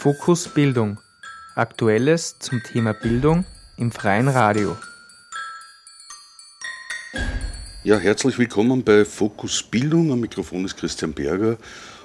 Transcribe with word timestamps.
Fokus 0.00 0.48
Bildung. 0.48 0.98
Aktuelles 1.54 2.38
zum 2.38 2.62
Thema 2.62 2.94
Bildung 2.94 3.44
im 3.76 3.92
freien 3.92 4.28
Radio. 4.28 4.78
Ja, 7.84 7.98
herzlich 7.98 8.38
willkommen 8.38 8.82
bei 8.82 9.04
Fokus 9.04 9.62
Bildung. 9.62 10.10
Am 10.10 10.20
Mikrofon 10.20 10.64
ist 10.64 10.78
Christian 10.78 11.12
Berger 11.12 11.58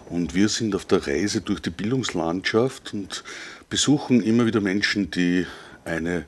und 0.10 0.36
wir 0.36 0.50
sind 0.50 0.76
auf 0.76 0.84
der 0.84 1.08
Reise 1.08 1.40
durch 1.40 1.62
die 1.62 1.70
Bildungslandschaft 1.70 2.94
und 2.94 3.24
besuchen 3.70 4.22
immer 4.22 4.46
wieder 4.46 4.60
Menschen, 4.60 5.10
die 5.10 5.48
eine 5.86 6.26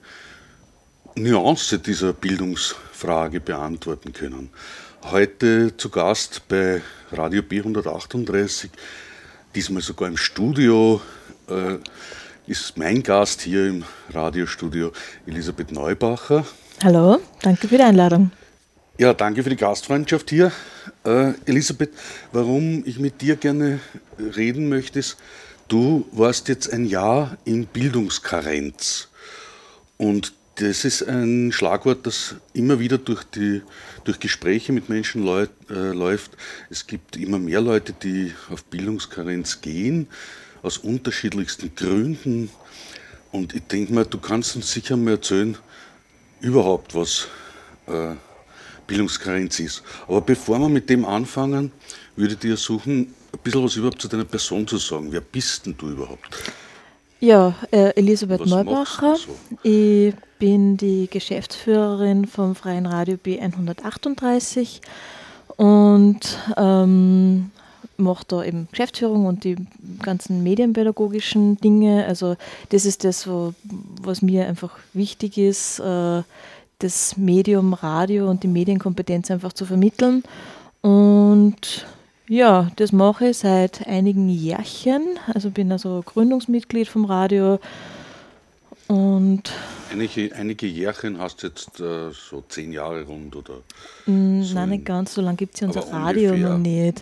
Nuance 1.15 1.79
dieser 1.79 2.13
Bildungsfrage 2.13 3.41
beantworten 3.41 4.13
können. 4.13 4.51
Heute 5.03 5.75
zu 5.75 5.89
Gast 5.89 6.47
bei 6.47 6.81
Radio 7.11 7.41
B138, 7.41 8.69
diesmal 9.53 9.81
sogar 9.81 10.07
im 10.07 10.15
Studio, 10.15 11.01
äh, 11.49 11.77
ist 12.47 12.77
mein 12.77 13.03
Gast 13.03 13.41
hier 13.41 13.67
im 13.67 13.83
Radiostudio 14.13 14.91
Elisabeth 15.25 15.71
Neubacher. 15.71 16.45
Hallo, 16.83 17.19
danke 17.41 17.67
für 17.67 17.77
die 17.77 17.83
Einladung. 17.83 18.31
Ja, 18.97 19.13
danke 19.13 19.43
für 19.43 19.49
die 19.49 19.55
Gastfreundschaft 19.55 20.29
hier. 20.29 20.51
Äh, 21.05 21.33
Elisabeth, 21.45 21.91
warum 22.31 22.83
ich 22.85 22.99
mit 22.99 23.21
dir 23.21 23.35
gerne 23.35 23.79
reden 24.17 24.69
möchte, 24.69 24.99
ist, 24.99 25.17
du 25.67 26.07
warst 26.11 26.47
jetzt 26.47 26.71
ein 26.71 26.85
Jahr 26.85 27.37
in 27.45 27.65
Bildungskarenz. 27.67 29.09
Und 29.97 30.33
das 30.55 30.85
ist 30.85 31.07
ein 31.07 31.51
Schlagwort, 31.51 32.07
das 32.07 32.35
immer 32.53 32.79
wieder 32.79 32.97
durch, 32.97 33.23
die, 33.23 33.61
durch 34.03 34.19
Gespräche 34.19 34.71
mit 34.73 34.89
Menschen 34.89 35.27
äh, 35.27 35.47
läuft. 35.69 36.31
Es 36.71 36.87
gibt 36.87 37.15
immer 37.17 37.37
mehr 37.37 37.61
Leute, 37.61 37.93
die 37.93 38.33
auf 38.49 38.63
Bildungskarenz 38.63 39.61
gehen, 39.61 40.07
aus 40.61 40.77
unterschiedlichsten 40.77 41.73
Gründen. 41.75 42.49
Und 43.31 43.53
ich 43.53 43.63
denke 43.63 43.93
mal, 43.93 44.05
du 44.05 44.17
kannst 44.17 44.55
uns 44.55 44.71
sicher 44.71 44.97
mal 44.97 45.11
erzählen, 45.11 45.57
überhaupt 46.39 46.95
was 46.95 47.27
äh, 47.87 48.15
Bildungskarenz 48.87 49.59
ist. 49.59 49.83
Aber 50.07 50.21
bevor 50.21 50.59
wir 50.59 50.69
mit 50.69 50.89
dem 50.89 51.05
anfangen, 51.05 51.71
würde 52.15 52.33
ich 52.33 52.39
dir 52.39 52.57
suchen, 52.57 53.13
ein 53.33 53.39
bisschen 53.43 53.63
was 53.63 53.75
überhaupt 53.75 54.01
zu 54.01 54.07
deiner 54.07 54.25
Person 54.25 54.67
zu 54.67 54.77
sagen. 54.77 55.11
Wer 55.11 55.21
bist 55.21 55.65
denn 55.65 55.75
du 55.77 55.89
überhaupt? 55.89 56.53
Ja, 57.19 57.55
äh, 57.71 57.89
Elisabeth 57.95 58.41
was 58.41 58.49
Neubacher. 58.49 59.15
So? 59.15 59.35
Ich 59.63 60.13
bin 60.39 60.77
die 60.77 61.07
Geschäftsführerin 61.09 62.27
vom 62.27 62.55
Freien 62.55 62.85
Radio 62.85 63.17
B138 63.17 64.81
und 65.57 66.19
ähm, 66.55 67.51
mache 67.97 68.25
da 68.27 68.43
eben 68.43 68.67
Geschäftsführung 68.71 69.25
und 69.25 69.43
die 69.43 69.55
ganzen 70.01 70.43
medienpädagogischen 70.43 71.57
Dinge. 71.57 72.05
Also 72.05 72.35
das 72.69 72.85
ist 72.85 73.03
das, 73.03 73.27
was 74.01 74.21
mir 74.21 74.47
einfach 74.47 74.77
wichtig 74.93 75.37
ist, 75.37 75.79
äh, 75.79 76.23
das 76.79 77.17
Medium 77.17 77.73
Radio 77.73 78.29
und 78.29 78.43
die 78.43 78.47
Medienkompetenz 78.47 79.31
einfach 79.31 79.53
zu 79.53 79.65
vermitteln. 79.65 80.23
Und 80.81 81.87
ja, 82.27 82.69
das 82.75 82.91
mache 82.91 83.29
ich 83.29 83.37
seit 83.37 83.87
einigen 83.87 84.29
Jährchen. 84.29 85.19
Also 85.33 85.49
bin 85.49 85.71
also 85.71 86.03
Gründungsmitglied 86.05 86.87
vom 86.87 87.05
Radio. 87.05 87.59
Und 88.87 89.51
einige, 89.91 90.33
einige 90.35 90.65
Jährchen 90.65 91.19
hast 91.19 91.43
du 91.43 91.47
jetzt 91.47 91.79
äh, 91.79 92.11
so 92.11 92.43
zehn 92.47 92.71
Jahre 92.71 93.03
rund 93.03 93.35
oder? 93.35 93.55
Mm, 94.05 94.43
so 94.43 94.55
nein, 94.55 94.69
nicht 94.69 94.85
ganz 94.85 95.13
so 95.13 95.21
lange 95.21 95.35
gibt 95.35 95.55
es 95.55 95.61
ja 95.61 95.67
unser 95.67 95.91
Radio 95.91 96.31
ungefähr. 96.31 96.49
noch 96.49 96.57
nicht. 96.57 97.01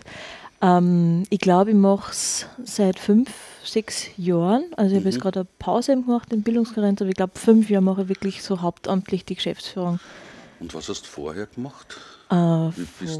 Ähm, 0.66 1.24
ich 1.30 1.38
glaube, 1.38 1.70
ich 1.70 1.76
mache 1.76 2.10
es 2.10 2.46
seit 2.64 2.98
fünf, 2.98 3.30
sechs 3.64 4.06
Jahren. 4.16 4.64
Also 4.76 4.92
ich 4.92 5.00
habe 5.00 5.08
jetzt 5.08 5.18
mhm. 5.18 5.22
gerade 5.22 5.40
eine 5.40 5.48
Pause 5.58 5.94
gemacht 5.94 6.32
in 6.32 6.42
Bildungskarent, 6.42 7.00
aber 7.00 7.10
ich 7.10 7.16
glaube, 7.16 7.38
fünf 7.38 7.70
Jahre 7.70 7.84
mache 7.84 8.02
ich 8.02 8.08
wirklich 8.08 8.42
so 8.42 8.62
hauptamtlich 8.62 9.24
die 9.24 9.36
Geschäftsführung. 9.36 10.00
Und 10.58 10.74
was 10.74 10.88
hast 10.88 11.02
du 11.02 11.08
vorher 11.08 11.46
gemacht? 11.46 11.96
Äh, 12.30 12.70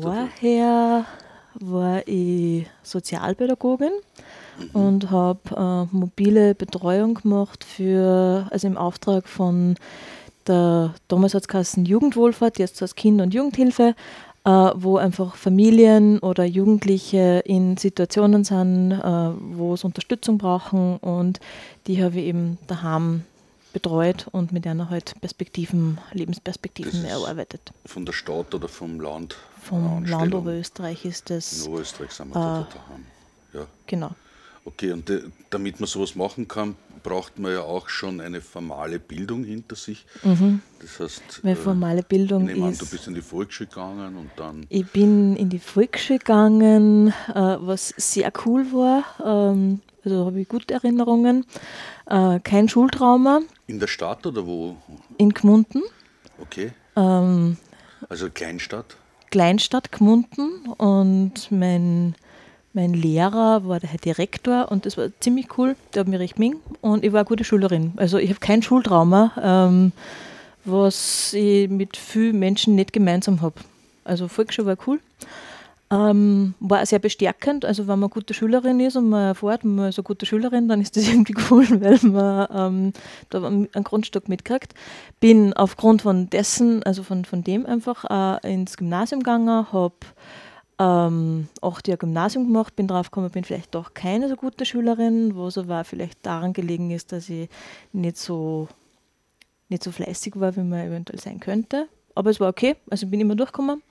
vorher 0.00 1.04
war 1.54 2.08
ich 2.08 2.66
Sozialpädagogin 2.82 3.92
mhm. 4.58 4.70
und 4.72 5.10
habe 5.10 5.88
äh, 5.92 5.96
mobile 5.96 6.54
Betreuung 6.54 7.14
gemacht 7.14 7.64
für, 7.64 8.48
also 8.50 8.66
im 8.66 8.76
Auftrag 8.76 9.28
von 9.28 9.76
der 10.46 10.94
damals 11.08 11.34
hat 11.34 11.46
Jugendwohlfahrt, 11.76 12.58
jetzt 12.58 12.80
als 12.80 12.94
Kinder- 12.94 13.24
und 13.24 13.34
Jugendhilfe, 13.34 13.94
wo 14.50 14.96
einfach 14.96 15.34
Familien 15.34 16.18
oder 16.20 16.44
Jugendliche 16.44 17.42
in 17.44 17.76
Situationen 17.76 18.44
sind, 18.44 18.92
äh, 18.92 19.30
wo 19.56 19.74
es 19.74 19.84
Unterstützung 19.84 20.38
brauchen 20.38 20.98
und 20.98 21.40
die 21.86 22.02
habe 22.02 22.20
ich 22.20 22.26
eben 22.26 22.58
daheim 22.66 23.24
betreut 23.72 24.26
und 24.32 24.52
mit 24.52 24.66
einer 24.66 24.88
halt 24.88 25.20
Perspektiven, 25.20 25.98
Lebensperspektiven 26.12 27.04
erarbeitet. 27.04 27.72
Von 27.84 28.06
der 28.06 28.12
Stadt 28.12 28.54
oder 28.54 28.68
vom 28.68 29.00
Land? 29.00 29.36
Vom 29.60 30.04
Land 30.04 30.34
Oberösterreich 30.34 31.04
ist 31.04 31.28
das. 31.28 31.64
In 31.64 31.72
Oberösterreich 31.72 32.12
sind 32.12 32.28
wir 32.28 32.36
äh, 32.36 32.74
daheim. 32.74 33.06
Ja. 33.52 33.66
Genau. 33.86 34.10
Okay, 34.64 34.92
und 34.92 35.08
de, 35.08 35.24
damit 35.50 35.78
man 35.80 35.86
sowas 35.86 36.14
machen 36.14 36.48
kann, 36.48 36.76
braucht 37.06 37.38
man 37.38 37.52
ja 37.52 37.62
auch 37.62 37.88
schon 37.88 38.20
eine 38.20 38.40
formale 38.40 38.98
Bildung 38.98 39.44
hinter 39.44 39.76
sich. 39.76 40.06
Mhm. 40.24 40.60
Das 40.80 40.98
heißt, 40.98 41.44
Meine 41.44 41.56
äh, 41.56 41.62
formale 41.62 42.02
Bildung 42.02 42.48
ich 42.48 42.56
ist. 42.56 42.62
An, 42.62 42.78
du 42.78 42.86
bist 42.86 43.06
in 43.06 43.14
die 43.14 43.22
Volksschule 43.22 43.68
gegangen 43.68 44.16
und 44.16 44.30
dann. 44.34 44.66
Ich 44.70 44.86
bin 44.86 45.36
in 45.36 45.48
die 45.48 45.60
Volksschule 45.60 46.18
gegangen, 46.18 47.14
äh, 47.28 47.32
was 47.60 47.94
sehr 47.96 48.32
cool 48.44 48.66
war. 48.72 49.04
Ähm, 49.24 49.82
also 50.04 50.26
habe 50.26 50.40
ich 50.40 50.48
gute 50.48 50.74
Erinnerungen. 50.74 51.46
Äh, 52.06 52.40
kein 52.40 52.68
Schultrauma. 52.68 53.42
In 53.68 53.78
der 53.78 53.86
Stadt 53.86 54.26
oder 54.26 54.44
wo? 54.44 54.76
In 55.16 55.30
Gmunden. 55.30 55.82
Okay. 56.40 56.72
Ähm, 56.96 57.56
also 58.08 58.30
Kleinstadt? 58.30 58.96
Kleinstadt 59.30 59.92
Gmunden 59.92 60.66
und 60.76 61.52
mein 61.52 62.16
mein 62.76 62.92
Lehrer 62.92 63.66
war 63.66 63.80
der 63.80 63.88
Herr 63.88 63.98
Direktor 63.98 64.70
und 64.70 64.86
das 64.86 64.96
war 64.96 65.08
ziemlich 65.18 65.58
cool. 65.58 65.74
Der 65.94 66.00
hat 66.00 66.08
mich 66.08 66.20
recht 66.20 66.38
ming 66.38 66.56
und 66.82 67.04
ich 67.04 67.12
war 67.12 67.20
eine 67.20 67.26
gute 67.26 67.42
Schülerin. 67.42 67.94
Also 67.96 68.18
ich 68.18 68.28
habe 68.28 68.38
kein 68.38 68.62
Schultrauma, 68.62 69.32
ähm, 69.42 69.92
was 70.64 71.32
ich 71.32 71.68
mit 71.70 71.96
vielen 71.96 72.38
Menschen 72.38 72.74
nicht 72.74 72.92
gemeinsam 72.92 73.40
habe. 73.40 73.54
Also 74.04 74.28
Volksschule 74.28 74.68
war 74.68 74.76
cool. 74.86 75.00
Ähm, 75.90 76.54
war 76.60 76.84
sehr 76.84 76.98
bestärkend. 76.98 77.64
Also 77.64 77.84
wenn 77.84 77.98
man 77.98 78.10
eine 78.10 78.14
gute 78.14 78.34
Schülerin 78.34 78.78
ist 78.80 78.96
und 78.96 79.08
man 79.08 79.28
erfährt, 79.28 79.64
man 79.64 79.88
ist 79.88 79.98
eine 79.98 80.04
gute 80.04 80.26
Schülerin, 80.26 80.68
dann 80.68 80.82
ist 80.82 80.96
das 80.98 81.08
irgendwie 81.08 81.36
cool, 81.50 81.66
weil 81.80 81.98
man 82.02 82.48
ähm, 82.52 82.92
da 83.30 83.42
einen 83.42 83.68
Grundstock 83.72 84.28
mitkriegt. 84.28 84.74
Bin 85.18 85.54
aufgrund 85.54 86.02
von 86.02 86.28
dessen, 86.28 86.82
also 86.82 87.02
von, 87.02 87.24
von 87.24 87.42
dem 87.42 87.64
einfach 87.64 88.04
äh, 88.44 88.52
ins 88.52 88.76
Gymnasium 88.76 89.20
gegangen, 89.20 89.72
habe 89.72 89.94
ähm, 90.78 91.48
acht 91.62 91.88
Jahre 91.88 91.98
Gymnasium 91.98 92.46
gemacht, 92.46 92.76
bin 92.76 92.86
drauf 92.86 93.10
gekommen, 93.10 93.30
bin 93.30 93.44
vielleicht 93.44 93.74
doch 93.74 93.94
keine 93.94 94.28
so 94.28 94.36
gute 94.36 94.66
Schülerin, 94.66 95.36
was 95.36 95.58
aber 95.58 95.84
vielleicht 95.84 96.24
daran 96.24 96.52
gelegen 96.52 96.90
ist, 96.90 97.12
dass 97.12 97.28
ich 97.28 97.48
nicht 97.92 98.18
so, 98.18 98.68
nicht 99.68 99.82
so 99.82 99.90
fleißig 99.90 100.38
war, 100.38 100.54
wie 100.56 100.60
man 100.60 100.86
eventuell 100.86 101.20
sein 101.20 101.40
könnte. 101.40 101.88
Aber 102.14 102.30
es 102.30 102.40
war 102.40 102.48
okay, 102.48 102.76
also 102.90 103.06
bin 103.06 103.20
immer 103.20 103.36
durchgekommen. 103.36 103.82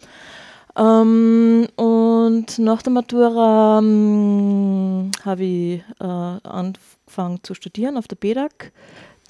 Ähm, 0.77 1.67
und 1.75 2.59
nach 2.59 2.81
der 2.81 2.91
Matura 2.91 3.79
ähm, 3.79 5.11
habe 5.23 5.43
ich 5.43 5.83
äh, 5.99 6.03
angefangen 6.03 7.39
zu 7.43 7.53
studieren 7.53 7.97
auf 7.97 8.07
der 8.07 8.17
BEDAG. 8.17 8.71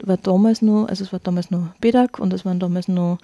War 0.03 0.17
damals 0.17 0.61
nur, 0.61 0.89
also 0.89 1.03
es 1.03 1.13
war 1.13 1.19
damals 1.19 1.51
nur 1.51 1.73
BEDAG 1.79 2.19
und 2.19 2.33
es 2.33 2.45
waren 2.45 2.59
damals 2.59 2.87
nur 2.87 3.17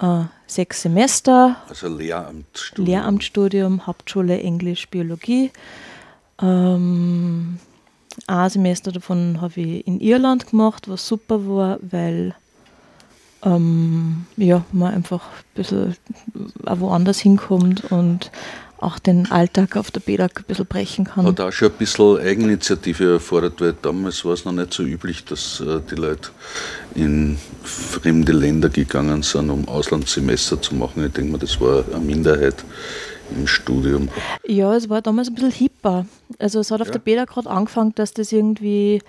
äh, 0.00 0.24
sechs 0.46 0.82
Semester. 0.82 1.56
Also 1.68 1.88
Lehramtsstudium. 1.88 2.86
Lehramtsstudium, 2.86 3.86
Hauptschule 3.86 4.40
Englisch, 4.40 4.88
Biologie. 4.88 5.50
Ähm, 6.40 7.58
ein 8.26 8.50
Semester 8.50 8.92
davon 8.92 9.40
habe 9.40 9.60
ich 9.60 9.86
in 9.86 10.00
Irland 10.00 10.48
gemacht, 10.50 10.88
was 10.88 11.06
super 11.06 11.46
war, 11.46 11.78
weil 11.82 12.34
ähm, 13.42 14.26
ja, 14.36 14.64
man 14.72 14.94
einfach 14.94 15.22
ein 15.22 15.54
bisschen 15.54 15.96
woanders 16.34 17.18
hinkommt 17.20 17.90
und 17.92 18.30
auch 18.78 18.98
den 18.98 19.30
Alltag 19.30 19.76
auf 19.76 19.90
der 19.90 20.00
BEDAG 20.00 20.30
ein 20.36 20.44
bisschen 20.46 20.66
brechen 20.66 21.04
kann. 21.04 21.26
Hat 21.26 21.40
auch 21.40 21.52
schon 21.52 21.70
ein 21.70 21.78
bisschen 21.78 22.18
Eigeninitiative 22.18 23.12
erfordert, 23.14 23.60
weil 23.60 23.74
damals 23.80 24.24
war 24.24 24.32
es 24.32 24.44
noch 24.44 24.52
nicht 24.52 24.72
so 24.72 24.84
üblich, 24.84 25.24
dass 25.24 25.60
äh, 25.60 25.80
die 25.90 25.96
Leute 25.96 26.30
in 26.94 27.38
fremde 27.64 28.32
Länder 28.32 28.68
gegangen 28.68 29.22
sind, 29.22 29.50
um 29.50 29.66
Auslandssemester 29.68 30.60
zu 30.62 30.74
machen. 30.74 31.04
Ich 31.04 31.12
denke 31.12 31.32
mal, 31.32 31.38
das 31.38 31.60
war 31.60 31.84
eine 31.92 32.04
Minderheit 32.04 32.64
im 33.36 33.46
Studium. 33.46 34.08
Ja, 34.46 34.74
es 34.74 34.88
war 34.88 35.02
damals 35.02 35.28
ein 35.28 35.34
bisschen 35.34 35.50
hipper. 35.50 36.06
Also 36.38 36.60
es 36.60 36.70
hat 36.70 36.80
auf 36.80 36.88
ja. 36.88 36.92
der 36.92 37.00
BEDAG 37.00 37.28
gerade 37.28 37.50
angefangen, 37.50 37.94
dass 37.94 38.12
das 38.12 38.32
irgendwie 38.32 39.02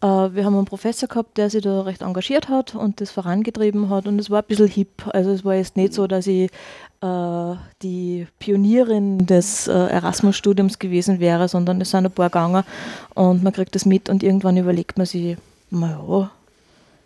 wir 0.00 0.44
haben 0.44 0.54
einen 0.54 0.66
Professor 0.66 1.08
gehabt, 1.08 1.38
der 1.38 1.48
sich 1.48 1.62
da 1.62 1.80
recht 1.82 2.02
engagiert 2.02 2.48
hat 2.48 2.74
und 2.74 3.00
das 3.00 3.10
vorangetrieben 3.10 3.88
hat 3.88 4.06
und 4.06 4.18
es 4.18 4.30
war 4.30 4.42
ein 4.42 4.46
bisschen 4.46 4.68
hip. 4.68 5.06
Also 5.12 5.30
es 5.30 5.44
war 5.44 5.54
jetzt 5.54 5.76
nicht 5.76 5.94
so, 5.94 6.06
dass 6.06 6.26
ich 6.26 6.50
äh, 7.00 7.54
die 7.82 8.26
Pionierin 8.38 9.26
des 9.26 9.68
äh, 9.68 9.72
Erasmus-Studiums 9.72 10.78
gewesen 10.78 11.20
wäre, 11.20 11.48
sondern 11.48 11.80
es 11.80 11.90
sind 11.90 12.06
ein 12.06 12.12
paar 12.12 12.28
gegangen 12.28 12.64
und 13.14 13.42
man 13.42 13.52
kriegt 13.52 13.74
das 13.74 13.86
mit 13.86 14.08
und 14.08 14.22
irgendwann 14.22 14.56
überlegt 14.56 14.98
man 14.98 15.06
sich, 15.06 15.36
naja, 15.70 16.30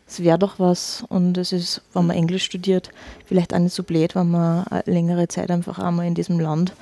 es 0.06 0.22
wäre 0.22 0.38
doch 0.38 0.58
was 0.58 1.04
und 1.08 1.38
es 1.38 1.52
ist, 1.52 1.82
wenn 1.92 2.06
man 2.06 2.16
Englisch 2.16 2.44
studiert, 2.44 2.90
vielleicht 3.25 3.54
auch 3.54 3.58
nicht 3.58 3.75
so 3.75 3.82
blöd, 3.82 4.14
wenn 4.14 4.31
man 4.31 4.64
längere 4.87 5.28
Zeit 5.28 5.50
einfach 5.50 5.78
einmal 5.78 6.06
in 6.06 6.14
diesem 6.14 6.40
Land, 6.40 6.72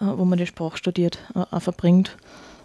äh, 0.00 0.06
wo 0.06 0.24
man 0.24 0.38
die 0.38 0.46
Sprache 0.46 0.76
studiert, 0.78 1.18
auch 1.34 1.60
verbringt. 1.60 2.16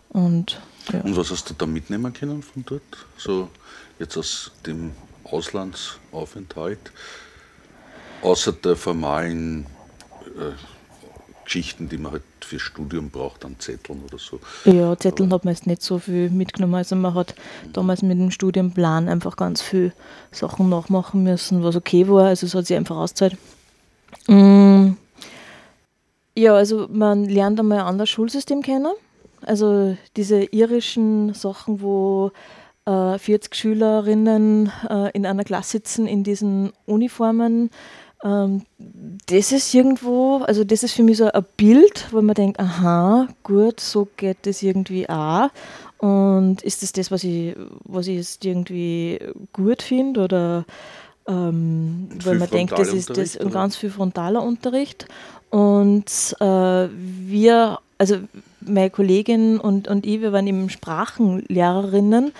Und, 0.10 0.62
ja. 0.92 1.02
und 1.02 1.16
was 1.18 1.32
hast 1.32 1.50
du 1.50 1.54
da 1.54 1.66
mitnehmen 1.66 2.14
können 2.14 2.42
von 2.44 2.64
dort? 2.66 2.84
So 3.18 3.50
jetzt 4.00 4.18
aus 4.18 4.52
dem 4.66 4.92
Auslandsaufenthalt, 5.24 6.92
außer 8.22 8.52
der 8.52 8.76
formalen 8.76 9.66
äh, 10.38 10.54
Geschichten, 11.46 11.90
die 11.90 11.98
man 11.98 12.12
halt 12.14 12.24
fürs 12.42 12.62
Studium 12.62 13.10
braucht, 13.10 13.46
an 13.46 13.56
Zetteln 13.60 14.04
oder 14.04 14.18
so. 14.18 14.40
Ja, 14.66 14.98
Zetteln 14.98 15.32
hat 15.32 15.46
man 15.46 15.54
jetzt 15.54 15.68
nicht 15.68 15.82
so 15.82 16.00
viel 16.00 16.30
mitgenommen. 16.30 16.76
Also 16.76 16.96
man 16.96 17.14
hat 17.14 17.36
damals 17.74 18.02
mit 18.02 18.20
dem 18.20 18.32
Studienplan 18.32 19.08
einfach 19.08 19.36
ganz 19.36 19.62
viel 19.62 19.94
Sachen 20.32 20.70
nachmachen 20.70 21.24
müssen, 21.24 21.64
was 21.64 21.76
okay 21.76 22.08
war. 22.08 22.28
Also 22.28 22.46
es 22.46 22.56
hat 22.56 22.66
sich 22.66 22.76
einfach 22.76 22.98
ausgezahlt. 22.98 23.38
Mm. 24.28 24.94
Ja, 26.38 26.56
also 26.56 26.88
man 26.92 27.26
lernt 27.26 27.60
einmal 27.60 27.80
ein 27.80 27.86
anderes 27.86 28.10
Schulsystem 28.10 28.62
kennen. 28.62 28.94
Also 29.46 29.98
diese 30.16 30.44
irischen 30.44 31.34
Sachen, 31.34 31.82
wo 31.82 32.32
äh, 32.86 33.18
40 33.18 33.56
Schülerinnen 33.56 34.72
äh, 34.90 35.12
in 35.12 35.26
einer 35.26 35.44
Klasse 35.44 35.72
sitzen 35.72 36.08
in 36.08 36.24
diesen 36.24 36.72
Uniformen 36.86 37.70
ähm, 38.26 38.64
das 39.28 39.52
ist 39.52 39.74
irgendwo, 39.74 40.38
also 40.38 40.64
das 40.64 40.82
ist 40.82 40.94
für 40.94 41.04
mich 41.04 41.18
so 41.18 41.32
ein 41.32 41.46
Bild, 41.58 42.08
wo 42.12 42.22
man 42.22 42.34
denkt, 42.34 42.60
aha, 42.60 43.28
gut, 43.44 43.80
so 43.80 44.08
geht 44.18 44.38
das 44.44 44.64
irgendwie 44.64 45.08
auch. 45.08 45.50
Und 45.98 46.62
ist 46.64 46.82
das 46.82 46.92
das, 46.92 47.12
was 47.12 47.24
ich, 47.24 47.56
was 47.84 48.08
ich 48.08 48.18
jetzt 48.18 48.44
irgendwie 48.44 49.20
gut 49.54 49.82
finde? 49.82 50.22
Oder 50.22 50.66
ähm, 51.28 52.10
weil 52.24 52.38
man 52.38 52.50
denkt, 52.50 52.78
das 52.78 52.94
ist 52.94 53.16
das 53.16 53.38
ein 53.38 53.52
ganz 53.52 53.76
viel 53.76 53.92
frontaler 53.92 54.44
Unterricht. 54.44 55.08
Und 55.52 56.36
äh, 56.40 56.88
wir, 56.90 57.80
also 57.98 58.18
meine 58.68 58.90
Kollegin 58.90 59.60
und, 59.60 59.88
und 59.88 60.06
ich, 60.06 60.22
wir 60.22 60.32
waren 60.32 60.48
eben 60.48 60.70
Sprachenlehrerinnen 60.70 62.32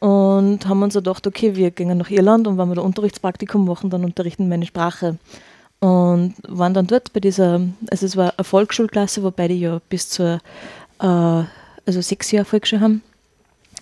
und 0.00 0.66
haben 0.68 0.82
uns 0.82 0.94
gedacht, 0.94 1.26
okay, 1.26 1.56
wir 1.56 1.70
gehen 1.70 1.96
nach 1.96 2.10
Irland 2.10 2.46
und 2.46 2.58
wenn 2.58 2.68
wir 2.68 2.74
da 2.74 2.82
Unterrichtspraktikum 2.82 3.64
machen, 3.64 3.90
dann 3.90 4.04
unterrichten 4.04 4.48
wir 4.48 4.54
eine 4.54 4.66
Sprache. 4.66 5.18
Und 5.80 6.34
waren 6.46 6.74
dann 6.74 6.86
dort 6.86 7.12
bei 7.12 7.20
dieser, 7.20 7.60
also 7.90 8.06
es 8.06 8.16
war 8.16 8.32
eine 8.36 8.44
Volksschulklasse, 8.44 9.22
wobei 9.22 9.48
die 9.48 9.60
ja 9.60 9.80
bis 9.88 10.08
zur, 10.08 10.40
äh, 11.00 11.06
also 11.06 12.00
sechs 12.00 12.30
Jahre 12.30 12.44
Volksschule 12.44 12.80
haben. 12.80 13.02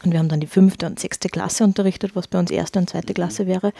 Und 0.04 0.12
wir 0.12 0.18
haben 0.18 0.28
dann 0.28 0.40
die 0.40 0.46
fünfte 0.46 0.86
und 0.86 0.98
sechste 0.98 1.28
Klasse 1.28 1.64
unterrichtet, 1.64 2.16
was 2.16 2.26
bei 2.26 2.38
uns 2.38 2.50
erste 2.50 2.78
und 2.78 2.90
zweite 2.90 3.14
Klasse 3.14 3.46
wäre. 3.46 3.72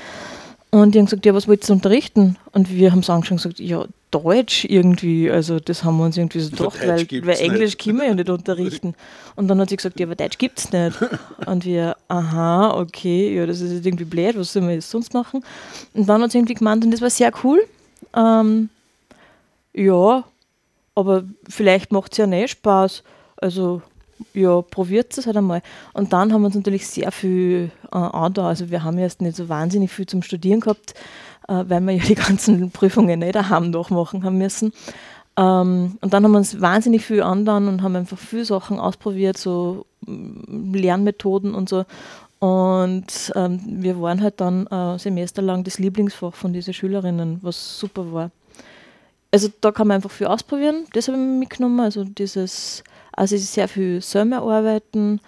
Und 0.75 0.95
die 0.95 0.99
haben 0.99 1.05
gesagt, 1.05 1.27
ja, 1.27 1.35
was 1.35 1.47
wollt 1.47 1.69
ihr 1.69 1.75
unterrichten? 1.75 2.39
Und 2.53 2.71
wir 2.71 2.93
haben 2.93 3.01
es 3.01 3.11
angeschaut 3.11 3.33
und 3.33 3.43
gesagt, 3.43 3.61
ja, 3.61 3.85
Deutsch 4.11 4.65
irgendwie. 4.65 5.31
Also 5.31 5.61
das 5.61 5.85
haben 5.85 5.99
wir 5.99 6.05
uns 6.07 6.17
irgendwie 6.17 6.41
so 6.41 6.51
gedacht, 6.51 6.79
weil, 6.81 7.07
weil 7.27 7.37
Englisch 7.41 7.77
können 7.77 7.99
wir 7.99 8.07
ja 8.07 8.15
nicht 8.15 8.31
unterrichten. 8.31 8.95
Und 9.37 9.49
dann 9.49 9.61
hat 9.61 9.69
sie 9.69 9.77
gesagt, 9.77 10.01
ja, 10.01 10.07
aber 10.07 10.15
Deutsch 10.15 10.39
gibt 10.39 10.59
es 10.59 10.73
nicht. 10.73 10.97
Und 11.47 11.67
wir, 11.67 11.95
aha, 12.09 12.71
okay, 12.79 13.37
ja, 13.37 13.45
das 13.45 13.61
ist 13.61 13.73
jetzt 13.73 13.87
irgendwie 13.87 14.07
blöd, 14.07 14.39
was 14.39 14.55
sollen 14.55 14.67
wir 14.67 14.75
jetzt 14.75 14.91
sonst 14.91 15.13
machen? 15.13 15.45
Und 15.93 16.09
dann 16.09 16.23
hat 16.23 16.33
sie 16.33 16.39
irgendwie 16.39 16.55
gemeint, 16.55 16.85
und 16.85 16.91
das 16.91 17.03
war 17.03 17.11
sehr 17.11 17.33
cool. 17.45 17.63
Ähm, 18.17 18.71
ja, 19.75 20.25
aber 20.95 21.25
vielleicht 21.49 21.93
macht 21.93 22.13
es 22.13 22.19
ja 22.19 22.27
nicht 22.27 22.51
Spaß. 22.51 23.03
Also 23.37 23.83
ja, 24.35 24.63
probiert 24.63 25.17
es 25.17 25.27
halt 25.27 25.37
einmal. 25.37 25.63
Und 25.93 26.13
dann 26.13 26.33
haben 26.33 26.43
wir 26.43 26.47
uns 26.47 26.55
natürlich 26.55 26.87
sehr 26.87 27.13
viel 27.13 27.71
äh, 27.91 27.97
andauert. 27.97 28.39
Also 28.39 28.71
wir 28.71 28.85
haben 28.85 28.99
erst 28.99 29.21
nicht 29.21 29.37
so 29.37 29.49
wahnsinnig 29.49 29.91
viel 29.91 30.07
zum 30.07 30.23
Studieren 30.23 30.61
gehabt, 30.61 30.95
äh, 31.49 31.65
weil 31.67 31.81
wir 31.81 31.95
ja 31.95 32.05
die 32.05 32.15
ganzen 32.15 32.71
Prüfungen 32.73 33.21
nicht 33.21 33.35
daheim 33.35 33.71
nachmachen 33.71 34.25
haben 34.25 34.39
müssen. 34.39 34.73
Ähm, 35.37 35.99
und 36.01 36.13
dann 36.13 36.25
haben 36.25 36.33
wir 36.33 36.39
uns 36.39 36.61
wahnsinnig 36.61 37.05
viel 37.05 37.23
andauern 37.23 37.69
und 37.69 37.83
haben 37.83 37.97
einfach 37.97 38.19
viele 38.19 38.45
Sachen 38.45 38.79
ausprobiert, 38.79 39.39
so 39.39 39.87
mm, 40.07 40.75
Lernmethoden 40.75 41.55
und 41.55 41.69
so. 41.69 41.85
Und 42.39 43.33
ähm, 43.37 43.61
wir 43.65 44.01
waren 44.03 44.21
halt 44.21 44.41
dann 44.41 44.67
äh, 44.67 44.99
semesterlang 44.99 45.63
das 45.63 45.79
Lieblingsfach 45.79 46.35
von 46.35 46.53
diesen 46.53 46.75
Schülerinnen, 46.75 47.39
was 47.41 47.79
super 47.79 48.13
war. 48.13 48.31
Also 49.33 49.49
da 49.61 49.73
kann 49.73 49.89
man 49.89 49.97
einfach 49.97 50.11
viel 50.11 50.27
ausprobieren, 50.27 50.85
das 50.93 51.09
habe 51.09 51.17
ich 51.17 51.25
mitgenommen, 51.25 51.81
also 51.81 52.05
dieses 52.05 52.85
also 53.13 53.37
sehr 53.37 53.69
viel 53.69 54.01
selber 54.01 54.39
arbeiten 54.39 55.21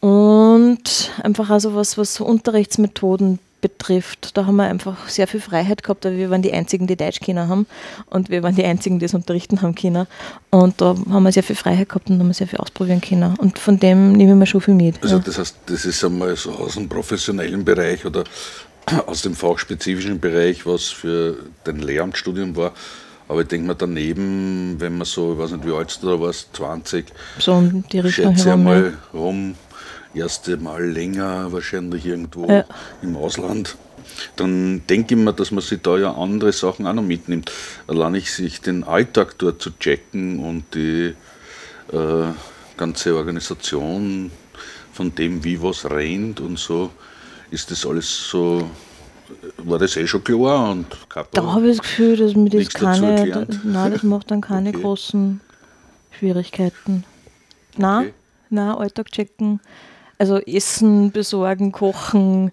und 0.00 1.12
einfach 1.22 1.50
also 1.50 1.74
was, 1.74 1.96
was 1.96 2.20
Unterrichtsmethoden 2.20 3.38
betrifft. 3.60 4.36
Da 4.36 4.46
haben 4.46 4.56
wir 4.56 4.64
einfach 4.64 5.08
sehr 5.08 5.26
viel 5.26 5.40
Freiheit 5.40 5.82
gehabt, 5.82 6.04
weil 6.04 6.16
wir 6.16 6.30
waren 6.30 6.42
die 6.42 6.52
Einzigen, 6.52 6.86
die 6.86 6.96
Deutsch 6.96 7.20
kennen 7.20 7.48
haben 7.48 7.66
und 8.10 8.30
wir 8.30 8.42
waren 8.42 8.54
die 8.54 8.64
Einzigen, 8.64 8.98
die 8.98 9.06
es 9.06 9.14
unterrichten 9.14 9.62
haben 9.62 9.74
können. 9.74 10.06
Und 10.50 10.80
da 10.80 10.94
haben 11.10 11.22
wir 11.22 11.32
sehr 11.32 11.42
viel 11.42 11.56
Freiheit 11.56 11.88
gehabt 11.88 12.10
und 12.10 12.18
haben 12.18 12.28
wir 12.28 12.34
sehr 12.34 12.46
viel 12.46 12.58
ausprobieren 12.58 13.00
können. 13.00 13.34
Und 13.38 13.58
von 13.58 13.78
dem 13.78 14.12
nehmen 14.12 14.38
wir 14.38 14.46
schon 14.46 14.60
viel 14.60 14.74
mit. 14.74 15.02
Also 15.02 15.18
das 15.18 15.38
heißt, 15.38 15.56
das 15.66 15.84
ist 15.84 16.04
einmal 16.04 16.36
so 16.36 16.52
aus 16.52 16.74
dem 16.74 16.88
professionellen 16.88 17.64
Bereich 17.64 18.04
oder 18.04 18.24
aus 19.06 19.22
dem 19.22 19.34
fachspezifischen 19.34 20.20
Bereich, 20.20 20.64
was 20.66 20.84
für 20.84 21.36
dein 21.64 21.80
Lehramtsstudium 21.80 22.54
war, 22.54 22.72
aber 23.28 23.42
ich 23.42 23.48
denke 23.48 23.66
mir 23.66 23.74
daneben, 23.74 24.76
wenn 24.78 24.98
man 24.98 25.06
so, 25.06 25.32
ich 25.32 25.38
weiß 25.38 25.52
nicht, 25.52 25.66
wie 25.66 25.72
alt 25.72 25.98
du 26.02 26.06
da 26.06 26.20
warst, 26.20 26.54
20, 26.54 27.06
so 27.38 27.54
um 27.54 27.84
die 27.90 28.00
Richtung 28.00 28.34
schätze 28.34 28.48
herum, 28.50 28.64
mal 28.64 28.92
ja. 28.92 29.18
rum, 29.18 29.54
erste 30.14 30.56
Mal 30.56 30.84
länger 30.84 31.52
wahrscheinlich 31.52 32.06
irgendwo 32.06 32.48
ja. 32.48 32.64
im 33.02 33.16
Ausland, 33.16 33.76
dann 34.36 34.86
denke 34.88 35.14
ich 35.14 35.20
mir, 35.20 35.32
dass 35.32 35.50
man 35.50 35.62
sich 35.62 35.80
da 35.82 35.98
ja 35.98 36.12
andere 36.14 36.52
Sachen 36.52 36.86
auch 36.86 36.94
noch 36.94 37.02
mitnimmt. 37.02 37.50
Allein 37.86 38.14
ich 38.14 38.32
sich 38.32 38.60
den 38.60 38.84
Alltag 38.84 39.34
dort 39.38 39.60
zu 39.60 39.70
checken 39.78 40.38
und 40.38 40.74
die 40.74 41.14
äh, 41.92 42.32
ganze 42.76 43.16
Organisation 43.16 44.30
von 44.92 45.14
dem, 45.14 45.44
wie 45.44 45.62
was 45.62 45.90
rennt 45.90 46.40
und 46.40 46.58
so, 46.58 46.90
ist 47.50 47.70
das 47.70 47.86
alles 47.86 48.30
so 48.30 48.70
war 49.58 49.78
das 49.78 49.96
eh 49.96 50.06
schon 50.06 50.22
klar 50.24 50.70
und 50.70 50.86
Da 51.32 51.52
habe 51.52 51.68
ich 51.68 51.78
das 51.78 51.86
Gefühl, 51.86 52.16
dass 52.16 52.34
mir 52.34 52.50
das 52.50 52.68
keine, 52.68 53.30
da, 53.30 53.46
nein, 53.64 53.92
das 53.92 54.02
macht 54.02 54.30
dann 54.30 54.40
keine 54.40 54.70
okay. 54.70 54.80
großen 54.80 55.40
Schwierigkeiten. 56.10 57.04
Nein, 57.76 58.06
okay. 58.06 58.14
nein, 58.50 58.70
Alltag 58.70 59.10
checken, 59.10 59.60
also 60.18 60.38
Essen 60.38 61.10
besorgen, 61.10 61.72
kochen, 61.72 62.52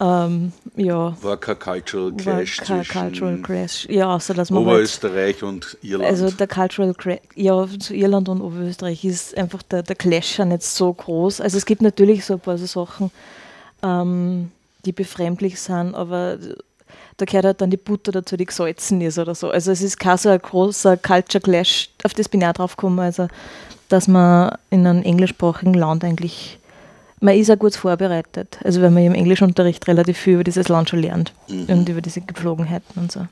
ähm, 0.00 0.52
ja. 0.76 1.16
War 1.22 1.36
kein 1.36 1.58
Cultural 1.58 2.12
Clash 2.12 2.60
war 2.68 2.84
kein 2.84 3.10
Cultural 3.10 3.38
Clash, 3.38 3.86
ja, 3.90 4.14
außer 4.14 4.32
dass 4.32 4.50
man 4.50 4.64
halt 4.64 4.74
Oberösterreich 4.74 5.42
halt, 5.42 5.42
und 5.42 5.78
Irland. 5.82 6.10
Also 6.10 6.30
der 6.30 6.46
Cultural 6.46 6.94
Clash, 6.94 7.20
ja, 7.34 7.66
zu 7.78 7.94
Irland 7.94 8.28
und 8.28 8.40
Oberösterreich 8.40 9.04
ist 9.04 9.36
einfach 9.36 9.62
der, 9.64 9.82
der 9.82 9.96
Clash 9.96 10.38
ja 10.38 10.44
nicht 10.44 10.62
so 10.62 10.92
groß. 10.92 11.40
Also 11.40 11.58
es 11.58 11.66
gibt 11.66 11.82
natürlich 11.82 12.24
so 12.24 12.34
ein 12.34 12.40
paar 12.40 12.58
so 12.58 12.66
Sachen, 12.66 13.10
ähm, 13.82 14.52
die 14.88 14.92
befremdlich 14.92 15.60
sind, 15.60 15.94
aber 15.94 16.38
da 17.18 17.24
gehört 17.26 17.44
halt 17.44 17.60
dann 17.60 17.70
die 17.70 17.76
Butter 17.76 18.12
dazu, 18.12 18.36
die 18.36 18.46
gesalzen 18.46 19.00
ist 19.00 19.18
oder 19.18 19.34
so. 19.34 19.50
Also 19.50 19.70
es 19.70 19.82
ist 19.82 19.98
kein 19.98 20.16
so 20.16 20.30
ein 20.30 20.38
großer 20.38 20.96
Culture 20.96 21.42
Clash, 21.42 21.90
auf 22.04 22.14
das 22.14 22.28
bin 22.28 22.40
ich 22.40 22.46
auch 22.46 22.52
drauf 22.52 22.76
gekommen, 22.76 23.00
also 23.00 23.28
dass 23.88 24.08
man 24.08 24.56
in 24.70 24.86
einem 24.86 25.02
englischsprachigen 25.02 25.74
Land 25.74 26.04
eigentlich, 26.04 26.58
man 27.20 27.36
ist 27.36 27.50
auch 27.50 27.58
gut 27.58 27.74
vorbereitet. 27.74 28.58
Also 28.64 28.80
wenn 28.80 28.94
man 28.94 29.02
im 29.02 29.14
Englischunterricht 29.14 29.86
relativ 29.88 30.18
viel 30.18 30.34
über 30.34 30.44
dieses 30.44 30.68
Land 30.68 30.90
schon 30.90 31.00
lernt 31.00 31.32
mhm. 31.48 31.66
und 31.68 31.88
über 31.88 32.00
diese 32.00 32.20
Gepflogenheiten 32.20 33.00
und 33.00 33.12
so. 33.12 33.26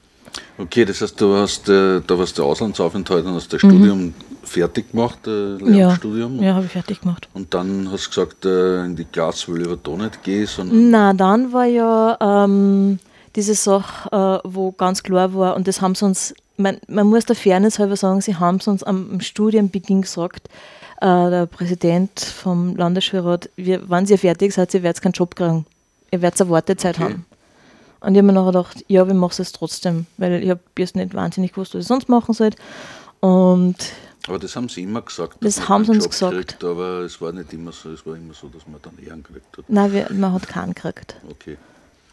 Okay, 0.59 0.85
das 0.85 1.00
heißt, 1.00 1.21
du 1.21 1.37
hast, 1.37 1.69
äh, 1.69 2.00
da 2.07 2.19
warst 2.19 2.38
du 2.38 2.45
Auslandsaufenthalt 2.45 3.25
und 3.25 3.35
hast 3.35 3.52
das 3.52 3.62
mhm. 3.62 3.71
Studium 3.71 4.14
fertig 4.43 4.90
gemacht, 4.93 5.26
äh, 5.26 5.57
Lehramtsstudium. 5.57 6.37
Ja, 6.37 6.43
ja 6.43 6.55
habe 6.55 6.66
ich 6.66 6.73
fertig 6.73 7.00
gemacht. 7.00 7.28
Und 7.35 7.52
dann 7.52 7.90
hast 7.90 8.07
du 8.07 8.11
gesagt, 8.11 8.45
äh, 8.45 8.85
in 8.85 8.97
die 8.97 9.05
Klasse 9.05 9.52
will 9.52 9.62
ich 9.62 9.66
aber 9.66 9.76
da 9.76 10.05
nicht 10.05 10.23
gehen, 10.23 10.47
sondern. 10.47 10.90
Na, 10.90 11.12
dann 11.12 11.52
war 11.52 11.66
ja 11.66 12.16
ähm, 12.21 12.99
diese 13.35 13.55
Sache, 13.55 14.43
äh, 14.45 14.49
wo 14.49 14.73
ganz 14.73 15.02
klar 15.02 15.35
war, 15.35 15.57
und 15.57 15.69
das 15.69 15.81
haben 15.81 15.95
sie 15.95 16.05
uns, 16.05 16.35
man, 16.57 16.78
man 16.88 17.07
muss 17.07 17.26
der 17.26 17.37
Fairness 17.37 17.78
halber 17.78 17.97
sagen, 17.97 18.21
sie 18.21 18.37
haben 18.37 18.57
es 18.57 18.69
uns 18.69 18.83
am, 18.83 19.11
am 19.12 19.21
Studienbeginn 19.21 20.02
gesagt, 20.02 20.49
äh, 21.00 21.07
der 21.07 21.47
Präsident 21.47 22.19
vom 22.21 22.76
Landesschulrat, 22.76 23.50
wir, 23.57 23.88
wenn 23.90 24.07
ihr 24.07 24.19
fertig 24.19 24.52
seid, 24.55 24.73
ihr 24.75 24.83
werdet 24.83 25.02
keinen 25.02 25.12
Job 25.12 25.37
kriegen. 25.37 25.66
Ihr 26.11 26.23
werdet 26.23 26.40
eine 26.40 26.50
Wartezeit 26.50 26.97
okay. 26.97 27.05
haben. 27.05 27.26
Und 28.07 28.15
ich 28.15 28.19
habe 28.19 28.29
mir 28.29 28.35
nachher 28.35 28.53
gedacht, 28.53 28.85
ja, 28.87 29.05
wir 29.05 29.15
machen 29.15 29.43
es 29.43 29.51
trotzdem, 29.51 30.07
weil 30.17 30.41
ich 30.41 30.49
habe 30.49 30.61
jetzt 30.79 30.95
nicht 30.95 31.13
wahnsinnig 31.13 31.53
gewusst, 31.53 31.75
was 31.75 31.81
ich 31.83 31.89
sonst 31.89 32.09
machen 32.09 32.35
soll. 32.35 32.51
Und 33.19 33.75
Aber 34.29 34.39
das 34.39 34.55
haben 34.55 34.69
sie 34.69 34.85
immer 34.85 35.03
gesagt. 35.03 35.39
Das 35.41 35.69
haben 35.69 35.85
sie 35.85 35.91
uns 35.91 36.05
Job 36.05 36.13
gesagt. 36.13 36.35
Kriegt, 36.35 36.63
aber 36.63 37.01
es 37.01 37.21
war 37.21 37.33
nicht 37.33 37.53
immer 37.53 37.73
so. 37.73 37.91
Es 37.91 38.07
war 38.07 38.15
immer 38.15 38.33
so, 38.33 38.47
dass 38.47 38.65
man 38.69 38.81
dann 38.81 38.97
Ehren 39.05 39.25
gekriegt 39.25 39.59
hat. 39.59 39.65
Nein, 39.67 39.93
wir, 39.93 40.07
man 40.13 40.33
hat 40.33 40.47
keinen 40.47 40.73
gekriegt. 40.73 41.17
Okay. 41.29 41.57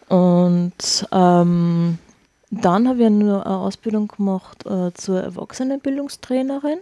Und 0.10 1.08
ähm, 1.12 2.00
dann 2.50 2.88
habe 2.88 3.04
ich 3.04 3.10
nur 3.12 3.46
eine 3.46 3.56
Ausbildung 3.56 4.08
gemacht 4.08 4.66
äh, 4.66 4.92
zur 4.96 5.22
Erwachsenenbildungstrainerin. 5.22 6.80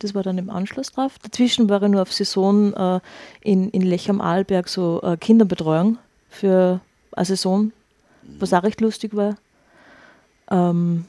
Das 0.00 0.14
war 0.14 0.22
dann 0.22 0.36
im 0.36 0.50
Anschluss 0.50 0.92
drauf. 0.92 1.12
Dazwischen 1.22 1.70
war 1.70 1.82
ich 1.82 1.88
nur 1.88 2.02
auf 2.02 2.12
Saison 2.12 2.74
äh, 2.74 3.00
in, 3.40 3.70
in 3.70 3.80
Lech 3.80 4.10
am 4.10 4.20
Arlberg 4.20 4.68
so 4.68 5.00
äh, 5.02 5.16
Kinderbetreuung 5.16 5.96
für 6.28 6.80
eine 7.12 7.24
Saison, 7.24 7.72
was 8.38 8.52
auch 8.52 8.62
recht 8.62 8.80
lustig 8.80 9.14
war. 9.16 9.36
Ähm, 10.50 11.04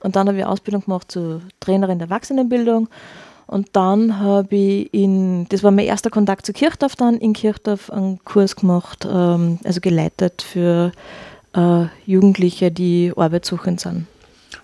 und 0.00 0.16
dann 0.16 0.28
habe 0.28 0.38
ich 0.38 0.44
eine 0.44 0.52
Ausbildung 0.52 0.84
gemacht 0.84 1.10
zur 1.10 1.42
Trainerin 1.60 1.98
der 1.98 2.06
Erwachsenenbildung. 2.08 2.88
Und 3.46 3.68
dann 3.72 4.20
habe 4.20 4.54
ich 4.54 4.94
in, 4.94 5.46
das 5.48 5.62
war 5.62 5.70
mein 5.70 5.86
erster 5.86 6.10
Kontakt 6.10 6.44
zu 6.44 6.52
Kirchdorf 6.52 6.96
dann, 6.96 7.16
in 7.16 7.32
Kirchdorf 7.32 7.90
einen 7.90 8.22
Kurs 8.24 8.56
gemacht, 8.56 9.06
ähm, 9.10 9.58
also 9.64 9.80
geleitet 9.80 10.42
für 10.42 10.92
äh, 11.54 11.86
Jugendliche, 12.04 12.70
die 12.70 13.12
arbeitssuchend 13.16 13.80
sind. 13.80 14.06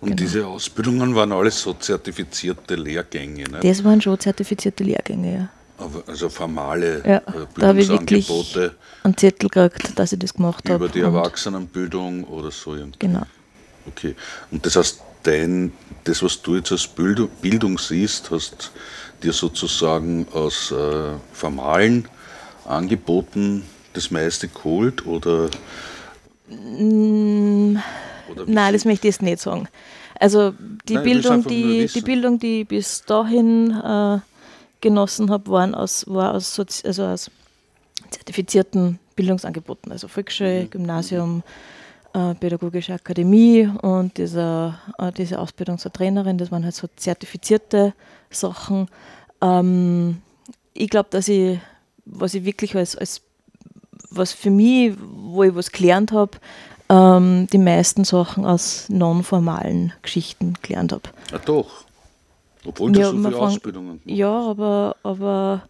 Und 0.01 0.11
Genau. 0.11 0.17
diese 0.17 0.47
Ausbildungen 0.47 1.15
waren 1.15 1.33
alles 1.33 1.61
so 1.61 1.73
zertifizierte 1.73 2.75
Lehrgänge, 2.75 3.45
ne? 3.45 3.61
Das 3.63 3.83
waren 3.85 4.01
schon 4.03 4.19
zertifizierte 4.21 4.85
Lehrgänge, 4.85 5.35
ja. 5.35 5.49
Also 6.07 6.29
formale 6.29 7.03
Ja, 7.05 7.17
äh, 7.17 7.47
da 7.57 7.67
habe 7.69 7.81
ich 7.81 7.89
wirklich 7.89 8.27
Bildungsangebote 8.29 8.75
einen 9.03 9.17
Zettel 9.17 9.49
gekriegt, 9.49 9.99
dass 9.99 10.13
ich 10.13 10.19
das 10.19 10.35
gemacht 10.35 10.69
habe. 10.69 10.85
über 10.85 10.89
die 10.89 11.01
Erwachsenenbildung 11.01 12.25
oder 12.25 12.51
so. 12.51 12.75
irgendwie. 12.75 12.99
Genau. 13.01 13.23
Okay. 13.89 14.15
Und 14.51 14.65
das 14.65 14.77
heißt, 14.77 15.01
dein, 15.25 15.73
das, 16.05 16.23
was 16.23 16.41
du 16.41 16.57
jetzt 16.57 16.71
als 16.73 16.87
Bildung, 16.87 17.29
Bildung 17.43 17.79
siehst, 17.79 18.31
hast 18.31 18.71
dir 19.23 19.33
sozusagen 19.33 20.27
aus 20.33 20.71
äh, 20.71 21.15
formalen 21.33 22.09
Angeboten 22.67 23.65
das 23.93 24.11
meiste 24.11 24.49
geholt 24.49 25.05
oder, 25.07 25.51
Mm, 26.47 27.77
oder 28.31 28.45
Nein, 28.47 28.73
das 28.75 28.85
möchte 28.85 29.09
ich 29.09 29.15
jetzt 29.15 29.23
nicht 29.23 29.41
sagen. 29.41 29.67
Also 30.21 30.53
die 30.89 30.95
Nein, 30.95 31.05
Bildung, 31.05 31.45
die, 31.47 31.87
die 31.87 32.01
Bildung, 32.03 32.39
die 32.39 32.65
bis 32.65 33.03
dahin 33.05 33.71
äh, 33.71 34.19
genossen 34.85 35.31
habe, 35.31 35.51
waren 35.51 35.75
aus, 35.75 36.05
war 36.07 36.35
aus, 36.35 36.55
Sozi 36.55 36.87
also 36.87 37.05
aus 37.05 37.31
zertifizierten 38.11 39.01
Bildungsangeboten, 39.17 39.91
also 39.91 40.07
Volksschule, 40.09 40.65
Mhm. 40.65 40.71
Gymnasium, 40.71 41.43
äh, 42.13 42.35
Pädagogische 42.35 42.95
Akademie 42.95 43.67
und 43.83 44.17
dieser, 44.19 44.79
äh, 44.99 45.11
diese 45.11 45.39
Ausbildung 45.41 45.79
zur 45.79 45.93
Trainerin, 45.93 46.39
das 46.39 46.53
waren 46.53 46.63
halt 46.65 46.75
so 46.75 46.87
zertifizierte 46.97 47.95
Sachen. 48.31 48.89
Ähm, 49.41 50.21
ich 50.75 50.91
glaube, 50.91 51.09
dass 51.11 51.27
ich, 51.29 51.59
was 52.05 52.35
ich 52.35 52.45
wirklich 52.45 52.77
als, 52.77 52.95
als 52.97 53.21
was 54.11 54.33
für 54.33 54.51
mich, 54.51 54.95
wo 55.01 55.43
ich 55.43 55.55
was 55.55 55.73
gelernt 55.73 56.13
habe, 56.13 56.33
ähm, 56.89 57.47
die 57.53 57.59
meisten 57.59 58.05
Sachen 58.05 58.45
aus 58.45 58.89
non-formalen 58.91 59.93
Geschichten 60.03 60.55
gelernt 60.63 60.93
habe. 60.93 61.09
Ah, 61.33 61.39
doch. 61.45 61.85
Obwohl 62.67 62.93
du 62.93 63.01
Ja, 63.01 63.11
so 63.11 63.17
viele 63.19 63.37
Ausbildungen 63.37 64.01
gemacht 64.05 64.19
Ja, 64.19 64.31
aber, 64.51 64.97
aber 65.03 65.69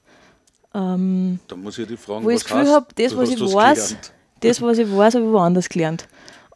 ähm, 0.75 1.39
Da 1.49 1.57
muss 1.57 1.79
ich 1.79 1.87
die 1.87 1.97
fragen, 1.97 2.25
wo 2.25 2.31
ich 2.31 2.43
das 2.43 2.45
Gefühl 2.45 2.69
habe, 2.71 2.87
das, 2.95 3.17
was 3.17 3.31
hast 3.31 3.41
ich 3.41 3.55
weiß, 3.55 3.89
gelernt. 3.89 4.13
das, 4.41 4.63
was 4.63 4.79
ich 4.79 4.89
weiß, 4.91 5.15
habe 5.15 5.25
ich 5.25 5.31
woanders 5.33 5.69
gelernt. 5.69 6.07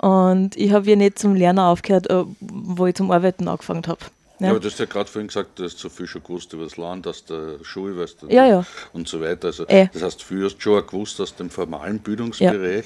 Und 0.00 0.56
ich 0.56 0.72
habe 0.72 0.88
ja 0.88 0.96
nicht 0.96 1.18
zum 1.18 1.34
Lernen 1.34 1.58
aufgehört, 1.58 2.08
äh, 2.08 2.22
wo 2.40 2.86
ich 2.86 2.94
zum 2.94 3.10
Arbeiten 3.10 3.48
angefangen 3.48 3.82
habe. 3.86 3.98
Ja, 4.38 4.46
Ja. 4.46 4.50
aber 4.52 4.60
du 4.60 4.68
hast 4.68 4.78
ja 4.78 4.84
gerade 4.84 5.10
vorhin 5.10 5.26
gesagt, 5.26 5.58
du 5.58 5.64
hast 5.64 5.78
so 5.78 5.88
viel 5.88 6.06
schon 6.06 6.22
gewusst 6.22 6.52
über 6.52 6.62
das 6.62 6.76
Land, 6.76 7.08
aus 7.08 7.24
der 7.24 7.56
Schule, 7.62 7.98
weißt 7.98 8.22
du, 8.22 8.28
Ja, 8.28 8.46
ja. 8.46 8.64
und 8.92 9.08
so 9.08 9.20
weiter. 9.20 9.48
Also, 9.48 9.66
Eh. 9.66 9.88
Das 9.92 10.02
heißt, 10.02 10.22
viel 10.22 10.44
hast 10.44 10.56
du 10.56 10.60
schon 10.60 10.80
auch 10.80 10.86
gewusst 10.86 11.20
aus 11.20 11.34
dem 11.34 11.50
formalen 11.50 11.98
Bildungsbereich. 11.98 12.84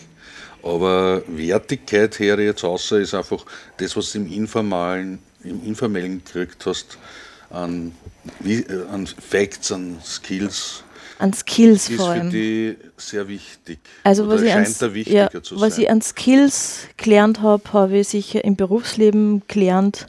Aber 0.62 1.23
Wertigkeit 1.26 2.18
her 2.18 2.38
jetzt 2.40 2.64
außer 2.64 3.00
ist 3.00 3.14
einfach 3.14 3.44
das, 3.76 3.94
was 3.97 4.12
du 4.12 4.18
im 4.18 4.32
informalen, 4.32 5.18
im 5.44 5.62
informellen 5.64 6.23
gekriegt 6.25 6.64
hast, 6.66 6.97
an, 7.52 7.92
äh, 8.44 8.64
an 8.90 9.06
Facts, 9.06 9.71
an 9.73 9.99
Skills, 10.04 10.85
An 11.18 11.32
Skills 11.32 11.88
ist 11.88 11.97
vor 11.97 12.06
für 12.06 12.12
allem. 12.12 12.30
die 12.30 12.76
sehr 12.97 13.28
wichtig. 13.28 13.78
Also 14.02 14.25
Oder 14.25 14.35
was 14.35 14.42
ich, 14.42 14.52
scheint 14.52 14.66
an, 14.66 14.75
da 14.80 14.94
wichtiger 14.94 15.30
ja, 15.32 15.40
was 15.52 15.78
ich 15.78 15.90
an 15.90 16.02
Skills 16.02 16.80
gelernt 16.97 17.40
habe, 17.42 17.62
habe 17.73 17.99
ich 17.99 18.09
sicher 18.09 18.44
im 18.44 18.56
Berufsleben 18.56 19.42
gelernt. 19.47 20.06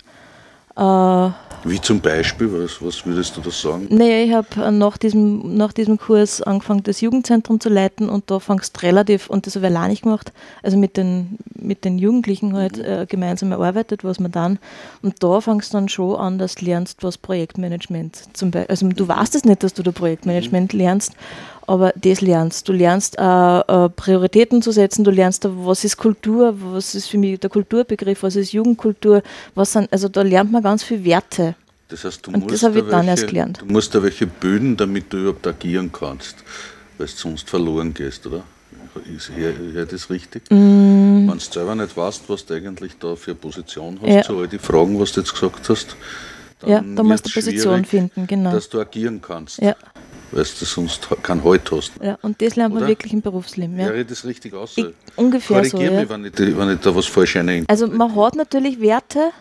Äh, 0.76 1.30
Wie 1.66 1.80
zum 1.80 2.02
Beispiel, 2.02 2.52
was, 2.52 2.82
was 2.82 3.06
würdest 3.06 3.38
du 3.38 3.42
da 3.42 3.50
sagen? 3.50 3.88
Naja, 3.90 4.24
ich 4.24 4.34
habe 4.34 4.72
nach 4.72 4.98
diesem, 4.98 5.56
nach 5.56 5.72
diesem 5.72 5.98
Kurs 5.98 6.42
angefangen, 6.42 6.84
das 6.84 7.00
Jugendzentrum 7.00 7.60
zu 7.60 7.70
leiten 7.70 8.10
und 8.10 8.30
da 8.30 8.40
fangst 8.40 8.84
relativ, 8.84 9.30
und 9.30 9.48
das 9.48 9.56
habe 9.56 9.68
ich 9.68 9.72
allein 9.72 9.90
nicht 9.90 10.04
gemacht, 10.04 10.34
also 10.62 10.78
mit 10.78 10.98
den, 10.98 11.38
mit 11.56 11.86
den 11.86 11.98
Jugendlichen 11.98 12.54
halt 12.54 12.78
äh, 12.80 13.06
gemeinsam 13.08 13.52
erarbeitet, 13.52 14.04
was 14.04 14.20
man 14.20 14.32
dann, 14.32 14.60
und 15.02 15.24
da 15.24 15.40
fangst 15.40 15.74
dann 15.74 15.88
schon 15.88 16.18
an, 16.18 16.38
dass 16.38 16.56
du 16.56 16.66
lernst, 16.66 17.04
was 17.04 17.18
Projektmanagement 17.18 18.24
zum 18.34 18.52
Beispiel, 18.52 18.70
also 18.70 18.88
du 18.90 19.08
weißt 19.08 19.36
es 19.36 19.46
nicht, 19.46 19.64
dass 19.64 19.74
du 19.74 19.84
da 19.84 19.92
Projektmanagement 19.92 20.74
lernst, 20.74 21.14
aber 21.68 21.94
das 21.96 22.22
lernst. 22.22 22.68
Du 22.68 22.74
lernst 22.74 23.18
äh, 23.18 23.22
äh, 23.60 23.90
Prioritäten 23.90 24.62
zu 24.62 24.72
setzen, 24.72 25.04
du 25.04 25.12
lernst, 25.12 25.48
was 25.50 25.84
ist 25.84 25.98
Kultur, 25.98 26.56
was 26.58 26.96
ist 26.96 27.08
für 27.10 27.18
mich 27.18 27.40
der 27.40 27.50
Kulturbegriff, 27.50 28.24
was 28.24 28.36
ist 28.36 28.52
Jugendkultur, 28.54 29.22
was 29.56 29.72
sind, 29.74 29.92
also 29.92 30.08
da 30.10 30.22
lernt 30.22 30.52
man 30.52 30.64
ganz 30.64 30.84
viel 30.84 31.04
Werte. 31.04 31.56
Das 31.90 32.04
heißt, 32.06 32.26
du 32.26 32.32
Und 32.32 32.42
musst 32.42 32.54
das 32.56 32.64
habe 32.64 32.74
da 32.74 32.80
ich 32.80 32.86
dann 32.92 33.00
welche, 33.08 33.10
erst 33.12 33.28
gelernt. 33.28 33.62
Du 33.62 33.66
musst 33.66 33.94
da 33.94 34.02
welche 34.02 34.26
bilden, 34.28 34.76
damit 34.78 35.12
du 35.14 35.18
überhaupt 35.18 35.46
agieren 35.46 35.92
kannst, 35.92 36.38
weil 36.98 37.08
du 37.08 37.14
sonst 37.14 37.50
verloren 37.50 37.94
gehst, 37.94 38.26
oder? 38.26 38.44
Ist 39.16 39.32
hier, 39.36 39.54
hier 39.72 39.86
das 39.86 40.10
richtig? 40.10 40.44
Mm. 40.52 41.28
Wenn 41.28 41.28
du 41.28 41.40
selber 41.40 41.74
nicht 41.74 41.98
weißt, 41.98 42.30
was 42.30 42.46
du 42.46 42.54
eigentlich 42.54 42.94
da 43.00 43.16
für 43.16 43.32
eine 43.32 43.40
Position 43.40 44.00
hast, 44.02 44.10
Ja. 44.10 44.24
so 44.24 44.38
all 44.40 44.48
die 44.48 44.60
Fragen, 44.60 45.00
was 45.00 45.12
du 45.14 45.22
jetzt 45.22 45.34
gesagt 45.34 45.68
hast, 45.70 45.96
dann 46.60 46.70
Ja, 46.70 46.82
da 46.82 47.04
musst 47.04 47.26
du 47.26 47.32
Position 47.32 47.86
finden, 47.86 48.28
genau. 48.28 48.52
dass 48.52 48.70
du 48.70 48.80
agieren 48.80 49.20
kannst, 49.22 49.60
Ja, 49.60 49.76
weil 50.34 50.44
du 50.44 50.66
sonst 50.66 51.08
keinen 51.22 51.44
Halt 51.44 51.72
hast. 51.72 51.92
ja, 52.02 52.18
und 52.22 52.42
das 52.42 52.56
lernt 52.56 52.74
man 52.74 52.84
Oder? 52.84 52.90
wirklich 52.92 53.14
im 53.14 53.22
Berufsleben. 53.22 53.80
Ja. 53.80 53.94
Ich 53.94 54.08
das 54.08 54.26
richtig 54.26 54.54
aus? 54.54 54.74
Ich, 54.78 54.86
ungefähr 55.16 55.64
so. 55.66 55.78
Korrigier 55.78 55.94
Ja. 55.94 56.02
mich, 56.02 56.10
wenn 56.10 56.26
ich, 56.26 56.58
wenn 56.58 56.70
ich 56.74 56.80
da 56.80 56.96
was 56.96 57.06
falsch 57.06 57.38
eine 57.38 57.64
Also 57.68 57.88
man 57.88 58.16
hat 58.16 58.36
natürlich 58.36 58.80
Werte 58.82 59.32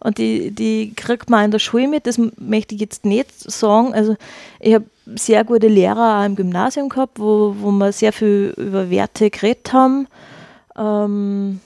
und 0.00 0.18
die, 0.18 0.50
die 0.50 0.92
kriegt 0.94 1.30
man 1.30 1.46
in 1.46 1.50
der 1.50 1.58
Schule 1.58 1.88
mit, 1.88 2.06
das 2.06 2.18
möchte 2.38 2.74
ich 2.74 2.80
jetzt 2.80 3.04
nicht 3.04 3.30
sagen. 3.50 3.94
Also 3.94 4.16
ich 4.60 4.74
habe 4.74 4.84
sehr 5.16 5.44
gute 5.44 5.68
Lehrer 5.68 6.20
auch 6.20 6.26
im 6.26 6.36
Gymnasium 6.36 6.88
gehabt, 6.88 7.18
wo, 7.18 7.54
wo 7.58 7.70
wir 7.70 7.92
sehr 7.92 8.12
viel 8.12 8.52
über 8.56 8.90
Werte 8.90 9.30
geredet 9.30 9.72
haben. 9.72 10.06
Ähm, 10.76 11.60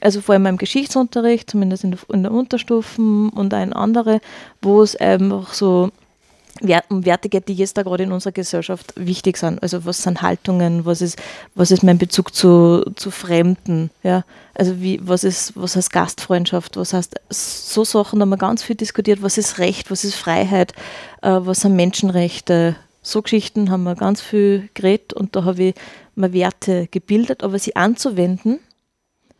also 0.00 0.20
vor 0.20 0.34
allem 0.34 0.46
im 0.46 0.58
Geschichtsunterricht, 0.58 1.50
zumindest 1.50 1.84
in 1.84 1.90
der, 1.92 2.00
in 2.12 2.22
der 2.22 2.32
Unterstufen 2.32 3.30
und 3.30 3.52
auch 3.52 3.62
in 3.62 3.72
andere, 3.72 4.20
wo 4.62 4.82
es 4.82 4.94
einfach 4.96 5.52
so 5.54 5.90
um 6.88 7.04
Werte 7.04 7.28
die 7.28 7.54
jetzt 7.54 7.76
da 7.76 7.82
gerade 7.82 8.04
in 8.04 8.12
unserer 8.12 8.32
Gesellschaft 8.32 8.92
wichtig 8.96 9.36
sind. 9.36 9.62
Also 9.62 9.84
was 9.84 10.02
sind 10.02 10.22
Haltungen, 10.22 10.84
was 10.84 11.00
ist, 11.00 11.18
was 11.54 11.70
ist 11.70 11.82
mein 11.82 11.98
Bezug 11.98 12.34
zu, 12.34 12.84
zu 12.96 13.10
Fremden, 13.10 13.90
ja. 14.02 14.24
Also 14.54 14.80
wie, 14.80 15.00
was 15.02 15.22
ist, 15.22 15.52
was 15.54 15.76
heißt 15.76 15.92
Gastfreundschaft, 15.92 16.76
was 16.76 16.92
heißt 16.92 17.20
so 17.30 17.84
Sachen, 17.84 18.18
da 18.18 18.22
haben 18.22 18.30
wir 18.30 18.38
ganz 18.38 18.62
viel 18.62 18.74
diskutiert, 18.74 19.22
was 19.22 19.38
ist 19.38 19.58
Recht, 19.58 19.90
was 19.90 20.02
ist 20.02 20.16
Freiheit, 20.16 20.72
äh, 21.22 21.30
was 21.30 21.60
sind 21.60 21.76
Menschenrechte. 21.76 22.74
So 23.02 23.22
Geschichten 23.22 23.70
haben 23.70 23.84
wir 23.84 23.94
ganz 23.94 24.20
viel 24.20 24.68
geredet 24.74 25.12
und 25.12 25.36
da 25.36 25.44
habe 25.44 25.62
ich 25.62 25.74
mir 26.16 26.32
Werte 26.32 26.88
gebildet, 26.90 27.44
aber 27.44 27.58
sie 27.58 27.76
anzuwenden, 27.76 28.58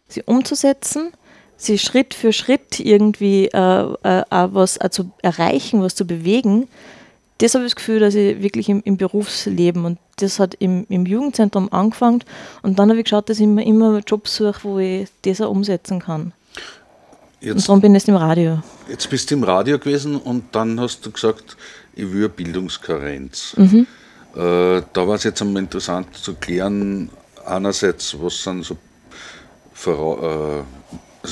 sie 0.06 0.22
umzusetzen, 0.22 1.10
sie 1.56 1.78
Schritt 1.78 2.14
für 2.14 2.32
Schritt 2.32 2.78
irgendwie 2.78 3.46
äh, 3.46 3.92
äh, 4.04 4.24
was 4.30 4.80
auch 4.80 4.88
zu 4.88 5.10
erreichen, 5.20 5.82
was 5.82 5.96
zu 5.96 6.06
bewegen, 6.06 6.68
das 7.38 7.54
habe 7.54 7.64
ich 7.64 7.70
das 7.72 7.76
Gefühl, 7.76 8.00
dass 8.00 8.14
ich 8.14 8.42
wirklich 8.42 8.68
im, 8.68 8.82
im 8.84 8.96
Berufsleben 8.96 9.84
und 9.84 9.98
das 10.16 10.38
hat 10.40 10.54
im, 10.58 10.86
im 10.88 11.06
Jugendzentrum 11.06 11.72
angefangen 11.72 12.24
und 12.62 12.78
dann 12.78 12.88
habe 12.90 12.98
ich 12.98 13.04
geschaut, 13.04 13.28
dass 13.30 13.38
ich 13.40 13.46
mir 13.46 13.64
immer 13.64 14.00
Jobs 14.06 14.36
suche, 14.36 14.60
wo 14.64 14.78
ich 14.78 15.08
das 15.22 15.40
auch 15.40 15.50
umsetzen 15.50 16.00
kann. 16.00 16.32
Und 17.40 17.46
Jetzt, 17.46 17.68
darum 17.68 17.80
bin 17.80 17.94
ich 17.94 18.02
jetzt 18.02 18.08
im 18.08 18.16
Radio. 18.16 18.58
jetzt 18.88 19.08
bist 19.10 19.30
du 19.30 19.36
im 19.36 19.44
Radio 19.44 19.78
gewesen 19.78 20.16
und 20.16 20.44
dann 20.52 20.80
hast 20.80 21.06
du 21.06 21.12
gesagt, 21.12 21.56
ich 21.94 22.12
will 22.12 22.28
Bildungskarenz. 22.28 23.54
Mhm. 23.56 23.86
Äh, 24.34 24.82
da 24.92 25.06
war 25.06 25.14
es 25.14 25.22
jetzt 25.22 25.40
einmal 25.40 25.62
interessant 25.62 26.16
zu 26.16 26.34
klären, 26.34 27.10
einerseits, 27.46 28.16
was 28.20 28.42
sind 28.42 28.64
so, 28.64 28.76
Vora- 29.74 30.58
äh, 30.60 30.62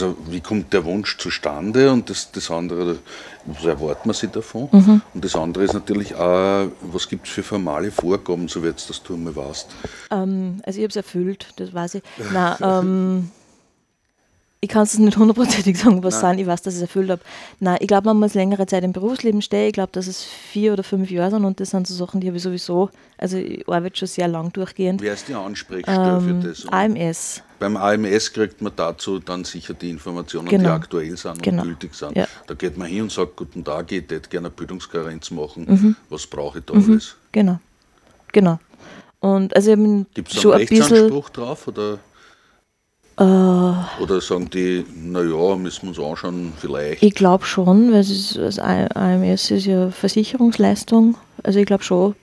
also 0.03 0.17
wie 0.29 0.41
kommt 0.41 0.73
der 0.73 0.85
Wunsch 0.85 1.17
zustande 1.19 1.91
und 1.91 2.09
das, 2.11 2.31
das 2.33 2.51
andere, 2.51 2.99
was 3.47 3.65
erwartet 3.65 4.07
man 4.07 4.15
sich 4.15 4.31
davon? 4.31 4.69
Mhm. 4.73 5.03
Und 5.15 5.25
das 5.25 5.35
andere 5.35 5.65
ist 5.65 5.75
natürlich 5.75 6.15
auch, 6.15 6.69
was 6.83 7.09
gibt 7.09 7.27
es 7.27 7.33
für 7.33 7.43
formale 7.43 7.91
Vorgaben, 7.91 8.49
so 8.49 8.63
wie 8.63 8.69
jetzt 8.69 8.89
das 8.91 9.03
du 9.03 9.15
einmal 9.15 9.35
warst. 9.37 9.69
Ähm, 10.11 10.61
also 10.65 10.79
ich 10.79 10.85
habe 10.85 10.91
es 10.91 10.97
erfüllt, 10.97 11.47
das 11.57 11.73
weiß 11.73 11.97
ich. 11.97 12.03
Nein, 12.33 12.57
ähm, 12.63 13.31
ich 14.61 14.71
kann 14.71 14.83
es 14.83 14.99
nicht 14.99 15.17
hundertprozentig 15.17 15.79
sagen, 15.79 16.03
was 16.03 16.21
sind. 16.21 16.39
Ich 16.39 16.47
weiß, 16.47 16.63
dass 16.63 16.75
ich 16.75 16.79
es 16.79 16.83
erfüllt 16.89 17.11
habe. 17.11 17.21
Nein, 17.61 17.77
ich 17.81 17.87
glaube, 17.87 18.07
man 18.07 18.19
muss 18.19 18.35
längere 18.35 18.67
Zeit 18.67 18.83
im 18.85 18.93
Berufsleben 18.93 19.43
stehen. 19.43 19.69
Ich 19.69 19.75
glaube, 19.75 19.93
dass 19.93 20.07
es 20.07 20.25
vier 20.25 20.73
oder 20.73 20.83
fünf 20.83 21.11
Jahre 21.11 21.31
sind 21.31 21.45
und 21.45 21.61
das 21.61 21.71
sind 21.71 21.87
so 21.87 21.95
Sachen, 21.95 22.21
die 22.21 22.27
habe 22.27 22.39
ich 22.39 22.43
sowieso, 22.43 22.91
also 23.19 23.37
ich 23.37 23.69
arbeite 23.69 23.97
schon 23.99 24.09
sehr 24.09 24.29
lang 24.29 24.53
durchgehend. 24.53 25.03
Wer 25.03 25.15
ist 25.15 25.29
die 25.29 25.35
Ansprechstelle 25.35 26.19
Ähm, 26.19 26.43
für 26.43 26.49
das? 26.49 26.67
AMS. 26.69 27.43
Beim 27.59 27.77
AMS 27.77 28.33
kriegt 28.33 28.61
man 28.61 28.73
dazu 28.77 29.19
dann 29.19 29.45
sicher 29.45 29.73
die 29.75 29.91
Informationen, 29.91 30.49
Genau. 30.49 30.63
die 30.65 30.69
aktuell 30.69 31.17
sind 31.17 31.43
Genau. 31.43 31.63
und 31.63 31.69
gültig 31.69 31.95
sind. 31.95 32.17
Ja. 32.17 32.27
Da 32.47 32.55
geht 32.55 32.77
man 32.77 32.89
hin 32.89 33.03
und 33.03 33.13
sagt, 33.13 33.37
guten 33.37 33.65
Tag, 33.65 33.91
ich 33.93 34.03
hätte 34.03 34.21
gerne 34.29 34.49
eine 34.49 34.55
Bildungskarenz 34.55 35.31
machen. 35.31 35.65
Mhm. 35.69 35.97
Was 36.11 36.27
brauche 36.27 36.59
ich 36.59 36.65
da 36.67 36.75
alles? 36.75 37.17
Genau. 37.33 37.59
Genau. 38.33 38.59
Und 39.21 39.57
also 39.57 39.75
Gibt 40.15 40.33
es 40.33 40.45
einen. 40.45 40.55
Rechtsanspruch 40.55 41.31
drauf? 41.31 41.67
Oder, 41.69 41.99
Äh, 43.19 43.23
oder 44.03 44.21
sagen 44.21 44.51
die, 44.51 44.85
naja, 44.95 45.57
müssen 45.57 45.85
wir 45.85 45.89
uns 45.89 45.99
anschauen, 45.99 46.53
vielleicht. 46.59 47.03
ich 47.03 47.15
glaube 47.15 47.47
schon, 47.47 47.91
weil 47.91 48.01
es 48.01 48.11
ist, 48.11 48.37
das 48.37 48.59
AMS 48.59 49.51
ist 49.51 49.65
ja 49.65 49.91
Versicherungsleistung. 49.91 51.17
Also 51.43 51.59
ich 51.59 51.65
glaube 51.65 51.83
schon. 51.83 52.15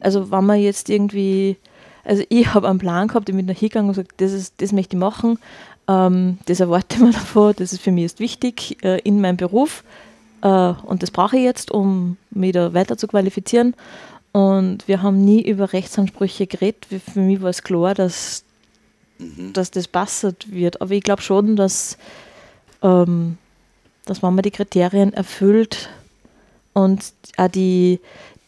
Also 0.00 0.30
wenn 0.30 0.46
man 0.46 0.58
jetzt 0.58 0.88
irgendwie, 0.88 1.58
also 2.06 2.22
ich 2.28 2.54
habe 2.54 2.68
einen 2.68 2.78
Plan 2.78 3.08
gehabt, 3.08 3.28
ich 3.28 3.34
bin 3.34 3.46
da 3.46 3.52
hingegangen 3.52 3.88
und 3.88 3.96
gesagt, 3.96 4.20
das, 4.20 4.32
ist, 4.32 4.54
das 4.58 4.72
möchte 4.72 4.96
ich 4.96 5.00
machen, 5.00 5.38
ähm, 5.88 6.38
das 6.46 6.60
erwarte 6.60 6.96
ich 6.96 7.02
mir 7.02 7.12
davon, 7.12 7.54
das 7.56 7.72
ist 7.72 7.82
für 7.82 7.92
mich 7.92 8.02
jetzt 8.02 8.20
wichtig 8.20 8.82
äh, 8.82 9.00
in 9.00 9.20
meinem 9.20 9.36
Beruf 9.36 9.82
äh, 10.42 10.48
und 10.48 11.02
das 11.02 11.10
brauche 11.10 11.36
ich 11.36 11.42
jetzt, 11.42 11.70
um 11.70 12.16
mich 12.30 12.52
da 12.52 12.72
weiter 12.74 12.96
zu 12.96 13.08
qualifizieren. 13.08 13.74
Und 14.32 14.86
wir 14.86 15.02
haben 15.02 15.24
nie 15.24 15.40
über 15.42 15.72
Rechtsansprüche 15.72 16.46
geredet. 16.46 16.86
Für 17.12 17.20
mich 17.20 17.40
war 17.40 17.48
es 17.48 17.62
klar, 17.62 17.94
dass, 17.94 18.44
dass 19.18 19.70
das 19.70 19.88
passend 19.88 20.52
wird. 20.52 20.82
Aber 20.82 20.90
ich 20.90 21.02
glaube 21.02 21.22
schon, 21.22 21.56
dass, 21.56 21.96
ähm, 22.82 23.38
dass 24.04 24.22
wenn 24.22 24.34
man 24.34 24.42
die 24.42 24.50
Kriterien 24.50 25.14
erfüllt 25.14 25.88
und 26.74 27.12
auch 27.38 27.48
die, 27.48 27.98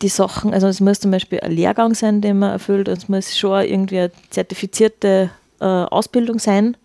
die 0.03 0.09
Sachen, 0.09 0.55
also 0.55 0.69
es 0.69 0.81
muss 0.81 1.01
zum 1.01 1.11
Beispiel 1.11 1.41
ein 1.41 1.53
Lehrgang 1.53 1.95
sein, 1.95 2.21
den 2.21 2.39
man 2.39 2.53
erfüllt, 2.53 2.89
und 2.89 2.99
es 2.99 3.09
muss 3.09 3.37
schon 3.37 3.65
irgendwie 3.65 3.99
eine 3.99 4.13
zertifizierte 4.31 5.31
äh, 5.61 5.65
Ausbildung 5.65 6.39
sein. 6.39 6.77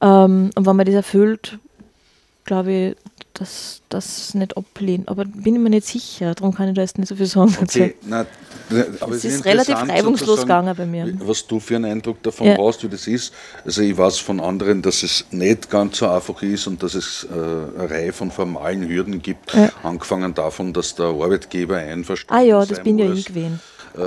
Ähm, 0.00 0.50
und 0.54 0.66
wenn 0.66 0.76
man 0.76 0.86
das 0.86 0.94
erfüllt, 0.94 1.58
glaube 2.44 2.72
ich, 2.72 2.96
dass 3.34 3.80
das 3.88 4.34
nicht 4.34 4.56
ablehnen. 4.56 5.08
Aber 5.08 5.24
bin 5.24 5.54
ich 5.56 5.60
mir 5.60 5.70
nicht 5.70 5.86
sicher, 5.86 6.34
darum 6.34 6.54
kann 6.54 6.68
ich 6.68 6.74
da 6.74 6.82
jetzt 6.82 6.98
nicht 6.98 7.08
so 7.08 7.16
viel 7.16 7.26
sagen. 7.26 7.56
Okay, 7.60 7.94
na, 8.02 8.24
aber 9.00 9.14
Es 9.14 9.24
ist 9.24 9.44
relativ 9.44 9.70
interessant 9.70 9.90
reibungslos 9.90 10.40
gegangen 10.42 10.74
bei 10.76 10.86
mir. 10.86 11.12
Was 11.18 11.44
du 11.46 11.58
für 11.58 11.76
einen 11.76 11.86
Eindruck 11.86 12.22
davon 12.22 12.46
Ja. 12.46 12.56
hast, 12.58 12.82
wie 12.84 12.88
das 12.88 13.06
ist. 13.08 13.32
Also 13.64 13.82
ich 13.82 13.96
weiß 13.96 14.18
von 14.18 14.38
anderen, 14.40 14.82
dass 14.82 15.02
es 15.02 15.24
nicht 15.30 15.68
ganz 15.68 15.98
so 15.98 16.08
einfach 16.08 16.40
ist 16.42 16.66
und 16.68 16.82
dass 16.82 16.94
es 16.94 17.26
äh, 17.28 17.34
eine 17.34 17.90
Reihe 17.90 18.12
von 18.12 18.30
formalen 18.30 18.88
Hürden 18.88 19.20
gibt, 19.20 19.52
Ja. 19.54 19.70
angefangen 19.82 20.32
davon, 20.34 20.72
dass 20.72 20.94
der 20.94 21.06
Arbeitgeber 21.06 21.76
einverstanden 21.76 22.42
Ah 22.42 22.46
ja, 22.46 22.64
das 22.64 22.82
bin 22.82 22.98
ja 22.98 23.10
ich 23.12 23.26
gewesen. 23.26 23.60
Äh, 23.96 24.00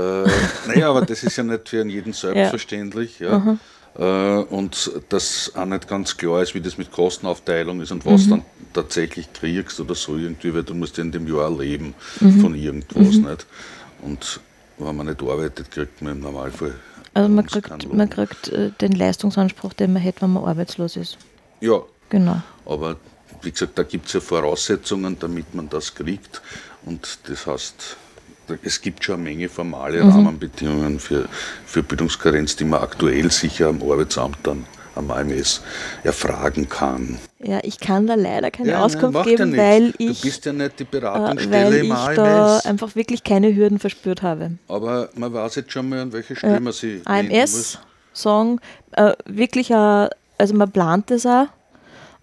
naja, 0.68 0.90
aber 0.90 1.06
das 1.06 1.24
ist 1.24 1.36
ja 1.38 1.44
nicht 1.44 1.68
für 1.70 1.86
jeden 1.86 2.14
selbstverständlich. 2.14 3.20
Ja. 3.20 3.38
Äh, 3.38 3.56
und 4.04 4.92
dass 5.10 5.52
auch 5.56 5.66
nicht 5.66 5.88
ganz 5.88 6.16
klar 6.18 6.44
ist, 6.44 6.54
wie 6.54 6.62
das 6.62 6.78
mit 6.78 6.92
Kostenaufteilung 6.92 7.82
ist 7.82 7.92
und 7.92 8.06
was 8.06 8.28
dann 8.30 8.44
tatsächlich 8.74 9.32
kriegst 9.34 9.80
oder 9.80 9.96
so 9.96 10.18
irgendwie, 10.18 10.54
weil 10.54 10.64
du 10.64 10.76
musst 10.76 10.98
ja 10.98 11.04
in 11.04 11.12
dem 11.12 11.28
Jahr 11.28 11.50
leben 11.50 11.96
von 12.42 12.54
irgendwas 12.54 13.16
nicht. 13.16 13.48
Und 14.04 14.40
wenn 14.78 14.96
man 14.96 15.08
nicht 15.08 15.22
arbeitet, 15.24 15.72
kriegt 15.72 16.02
man 16.04 16.14
im 16.14 16.20
Normalfall 16.20 16.76
Also 17.16 17.30
man 17.30 17.46
kriegt, 17.48 17.92
man 17.92 18.10
kriegt 18.10 18.50
äh, 18.50 18.70
den 18.80 18.92
Leistungsanspruch, 18.92 19.74
den 19.74 19.94
man 19.94 20.02
hätte, 20.04 20.22
wenn 20.22 20.34
man 20.34 20.44
arbeitslos 20.44 20.96
ist. 20.96 21.18
Ja, 21.60 21.82
Genau. 22.10 22.42
aber 22.66 22.98
wie 23.42 23.52
gesagt, 23.52 23.78
da 23.78 23.84
gibt 23.84 24.06
es 24.08 24.14
ja 24.14 24.20
Voraussetzungen, 24.20 25.18
damit 25.20 25.54
man 25.56 25.70
das 25.70 25.94
kriegt. 25.94 26.42
Und 26.86 27.20
das 27.28 27.46
heißt, 27.48 27.98
es 28.64 28.82
gibt 28.82 29.04
schon 29.04 29.16
eine 29.16 29.24
Menge 29.24 29.50
formale 29.50 30.04
Mhm. 30.04 30.10
Rahmenbedingungen 30.12 31.00
für, 31.00 31.28
für 31.66 31.84
Bildungskarenz, 31.84 32.56
die 32.56 32.66
man 32.66 32.82
aktuell 32.82 33.30
sicher 33.32 33.68
am 33.68 33.82
Arbeitsamt 33.82 34.38
dann 34.44 34.66
am 34.96 35.12
AMS 35.12 35.62
erfragen 36.04 36.68
kann. 36.68 37.20
Ja, 37.40 37.60
ich 37.62 37.80
kann 37.80 38.08
da 38.08 38.16
leider 38.16 38.50
keine 38.50 38.72
Ja, 38.72 38.84
Auskunft 38.84 39.14
macht 39.14 39.28
geben, 39.28 39.54
ja 39.54 39.62
weil 39.62 39.94
ich, 40.00 40.22
Du 40.22 40.28
bist 40.28 40.46
ja 40.46 40.54
nicht 40.54 40.80
die 40.80 40.84
äh, 40.84 40.88
Beratungsstelle 40.90 41.66
weil 41.76 41.86
im 41.86 41.92
ich 41.92 42.16
da 42.16 42.56
AMS. 42.56 42.66
einfach 42.66 42.96
wirklich 42.96 43.24
keine 43.24 43.56
Hürden 43.56 43.78
verspürt 43.78 44.24
habe. 44.24 44.54
Aber 44.68 45.10
man 45.16 45.32
weiß 45.32 45.56
jetzt 45.56 45.72
schon 45.72 45.90
mal, 45.90 46.00
an 46.00 46.14
welche 46.14 46.36
Stelle 46.36 46.60
man 46.60 46.74
sich 46.74 47.06
wenden 47.06 47.32
AMS. 47.36 47.78
Song, 48.14 48.60
äh, 48.94 49.14
wirklich, 49.26 49.70
äh, 49.70 49.76
also 50.40 50.54
man 50.56 50.72
plant 50.72 51.12
das 51.12 51.28
auch. 51.28 51.46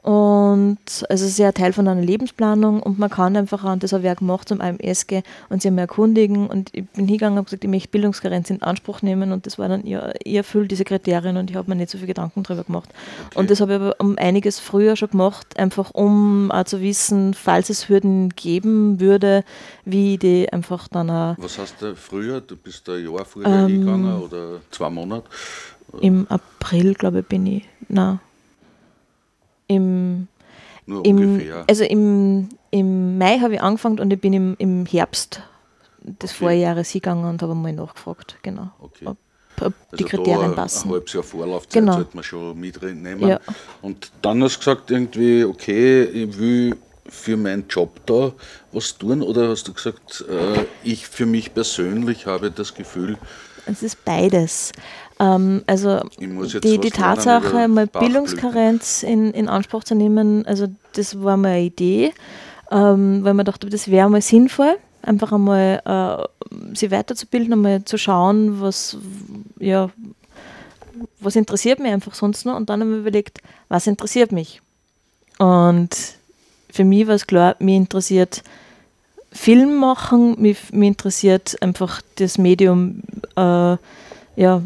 Und 0.05 0.77
es 1.09 1.23
ist 1.23 1.39
ja 1.39 1.51
Teil 1.53 1.73
von 1.73 1.89
einer 1.89 2.03
Lebensplanung 2.03 2.83
und 2.83 2.99
man 2.99 3.09
kann 3.09 3.39
einfach 3.39 3.65
an 3.65 3.79
das 3.79 3.95
habe 3.95 4.05
ich 4.05 4.11
auch 4.11 4.17
gemacht 4.17 4.51
zum 4.51 4.61
AMS 4.61 5.07
gehen 5.07 5.23
und 5.49 5.63
sich 5.63 5.71
einmal 5.71 5.85
erkundigen. 5.85 6.47
Und 6.47 6.69
ich 6.75 6.85
bin 6.91 7.07
hingegangen 7.07 7.33
und 7.33 7.39
habe 7.39 7.45
gesagt, 7.47 7.65
ich 7.65 7.71
möchte 7.71 7.89
Bildungskarenz 7.89 8.51
in 8.51 8.61
Anspruch 8.61 9.01
nehmen 9.01 9.33
und 9.33 9.47
das 9.47 9.59
war 9.59 9.71
dann, 9.71 9.87
ja, 9.87 10.13
ich 10.23 10.35
erfülle 10.35 10.67
diese 10.67 10.85
Kriterien 10.85 11.39
und 11.39 11.49
ich 11.49 11.57
habe 11.57 11.71
mir 11.71 11.77
nicht 11.77 11.89
so 11.89 11.97
viel 11.97 12.07
Gedanken 12.07 12.43
darüber 12.43 12.65
gemacht. 12.65 12.91
Und 13.35 13.49
das 13.49 13.63
habe 13.63 13.73
ich 13.73 13.81
aber 13.81 13.95
um 13.99 14.19
einiges 14.19 14.61
früher 14.61 14.95
schon 14.95 15.09
gemacht, 15.09 15.59
einfach 15.59 15.93
um 15.95 16.51
auch 16.51 16.65
zu 16.65 16.83
wissen, 16.83 17.33
falls 17.33 17.71
es 17.71 17.89
Hürden 17.89 18.29
geben 18.29 19.01
würde, 19.01 19.43
wie 19.87 20.19
die 20.19 20.53
einfach 20.53 20.87
dann 20.89 21.09
auch 21.09 21.35
Was 21.39 21.59
hast 21.59 21.81
du 21.81 21.97
früher? 21.97 22.43
Du 22.43 22.57
bist 22.57 22.87
ein 22.91 23.03
Jahr 23.11 23.25
früher 23.25 23.47
Ähm, 23.47 23.69
hingegangen 23.69 24.21
oder 24.21 24.61
zwei 24.71 24.91
Monate? 24.91 25.25
im 26.03 26.27
April, 26.29 26.93
glaube 26.93 27.21
ich, 27.21 27.27
bin 27.27 27.47
ich, 27.47 27.65
na 27.89 28.19
im 29.67 29.94
Nur 30.87 31.05
Im, 31.05 31.17
ungefähr. 31.17 31.65
Also 31.69 31.85
im, 31.85 32.49
im 32.71 33.19
Mai 33.19 33.39
habe 33.39 33.55
ich 33.55 33.63
angefangen 33.63 34.01
und 34.01 34.13
ich 34.13 34.21
bin 34.21 34.33
im, 34.33 34.55
im 34.59 34.87
Herbst 34.87 35.41
des 36.03 36.31
Okay. 36.33 36.39
Vorjahres 36.45 36.91
hingegangen 36.91 37.25
und 37.25 37.41
habe 37.43 37.55
mal 37.55 37.73
nachgefragt, 37.73 38.37
genau. 38.43 38.69
Okay. 38.81 39.07
Ob, 39.07 39.17
ob 39.61 39.73
die 39.97 40.05
Also 40.05 40.17
Kriterien 40.17 40.51
da 40.51 40.63
passen. 40.63 40.89
Ein 40.89 40.93
halbes 40.95 41.13
Jahr 41.15 41.23
Vorlaufzeit 41.23 41.73
Genau. 41.81 41.95
sollte 41.95 42.15
man 42.15 42.25
schon 42.25 42.59
mitnehmen. 42.61 43.27
Ja. 43.27 43.41
Und 43.81 44.13
dann 44.21 44.43
hast 44.43 44.57
du 44.57 44.59
gesagt, 44.59 44.91
irgendwie, 44.91 45.45
okay, 45.45 46.03
ich 46.05 46.39
will 46.39 46.77
für 47.09 47.37
meinen 47.37 47.67
Job 47.69 48.01
da 48.07 48.33
was 48.73 48.97
tun? 48.99 49.23
Oder 49.23 49.49
hast 49.49 49.69
du 49.69 49.73
gesagt, 49.73 50.25
äh, 50.29 50.65
ich 50.83 51.07
für 51.07 51.27
mich 51.27 51.53
persönlich 51.55 52.27
habe 52.27 52.51
das 52.51 52.75
Gefühl, 52.75 53.17
Es 53.67 53.83
ist 53.83 54.05
beides. 54.05 54.73
Ähm, 55.21 55.63
also 55.67 56.01
die, 56.19 56.79
die 56.79 56.91
Tatsache, 56.91 57.69
mal. 57.69 57.87
Bildungskarenz 57.87 59.03
in, 59.03 59.33
in 59.33 59.49
Anspruch 59.49 59.85
zu 59.85 59.95
nehmen, 59.95 60.45
also 60.47 60.67
das 60.95 61.23
war 61.23 61.37
mal 61.37 61.53
eine 61.53 61.63
Idee, 61.63 62.13
ähm, 62.71 63.23
weil 63.23 63.35
man 63.35 63.47
dachte, 63.47 63.69
das 63.69 63.91
wäre 63.91 64.11
mal 64.11 64.23
sinnvoll, 64.23 64.77
einfach 65.03 65.33
einmal 65.33 65.81
äh, 65.85 66.75
sie 66.75 66.91
weiterzubilden, 66.91 67.53
einmal 67.53 67.85
zu 67.85 67.97
schauen, 67.97 68.61
was, 68.61 68.97
ja, 69.61 69.91
was 71.21 71.37
interessiert 71.37 71.79
mich 71.79 71.93
einfach 71.93 72.15
sonst 72.15 72.45
noch 72.45 72.57
und 72.57 72.69
dann 72.69 72.81
haben 72.81 72.91
wir 72.91 72.99
überlegt, 72.99 73.41
was 73.69 73.87
interessiert 73.87 74.33
mich. 74.33 74.61
Und 75.39 75.91
für 76.71 76.85
mich 76.85 77.07
war 77.07 77.15
es 77.15 77.27
klar, 77.27 77.57
mich 77.59 77.77
interessiert 77.77 78.43
Film 79.33 79.77
machen, 79.77 80.41
mich, 80.41 80.73
mich 80.73 80.89
interessiert 80.89 81.61
einfach 81.61 82.01
das 82.17 82.39
Medium 82.39 83.03
äh, 83.37 83.77
ja, 84.37 84.63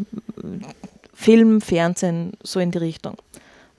Film, 1.13 1.61
Fernsehen, 1.61 2.33
so 2.43 2.59
in 2.59 2.71
die 2.71 2.77
Richtung. 2.77 3.15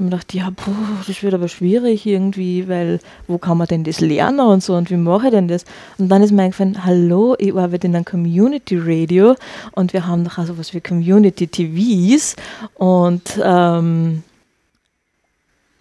Und 0.01 0.07
ich 0.07 0.13
dachte, 0.13 0.39
ja, 0.39 0.51
puh, 0.51 0.73
das 1.07 1.23
wird 1.23 1.35
aber 1.35 1.49
schwierig 1.49 2.07
irgendwie, 2.07 2.67
weil 2.69 3.01
wo 3.29 3.37
kann 3.37 3.59
man 3.59 3.67
denn 3.67 3.85
das 3.85 4.01
lernen 4.01 4.41
und 4.41 4.63
so 4.63 4.75
und 4.75 4.91
wie 4.91 4.97
mache 4.97 5.27
ich 5.27 5.33
denn 5.33 5.47
das? 5.47 5.67
Und 5.99 6.09
dann 6.09 6.23
ist 6.23 6.33
mir 6.33 6.43
eingefallen, 6.43 6.87
hallo, 6.87 7.37
ich 7.39 7.55
arbeite 7.55 7.87
in 7.87 7.95
einem 7.95 8.07
Community 8.07 8.79
Radio 8.79 9.37
und 9.73 9.93
wir 9.93 10.07
haben 10.07 10.25
doch 10.25 10.39
auch 10.39 10.47
sowas 10.47 10.73
wie 10.73 10.81
Community 10.81 11.47
TVs 11.47 12.35
und 12.77 13.39
ähm, 13.45 14.23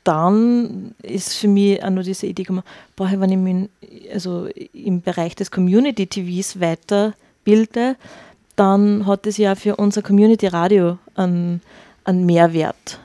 dann 0.04 0.96
ist 1.02 1.36
für 1.36 1.48
mich 1.48 1.82
auch 1.82 1.90
nur 1.90 2.04
diese 2.04 2.28
Idee 2.28 2.44
gekommen, 2.44 2.64
boah, 2.98 3.10
wenn 3.16 3.32
ich 3.32 3.38
mich 3.38 3.70
also 4.14 4.48
im 4.74 5.02
Bereich 5.02 5.36
des 5.36 5.50
Community 5.50 6.08
TVs 6.08 6.60
weiterbilde, 6.60 7.96
dann 8.60 9.06
hat 9.06 9.26
es 9.26 9.38
ja 9.38 9.56
für 9.56 9.78
unser 9.78 10.02
Community 10.02 10.48
Radio 10.48 10.98
einen, 11.16 11.62
einen 12.04 12.26
Mehrwert. 12.26 13.00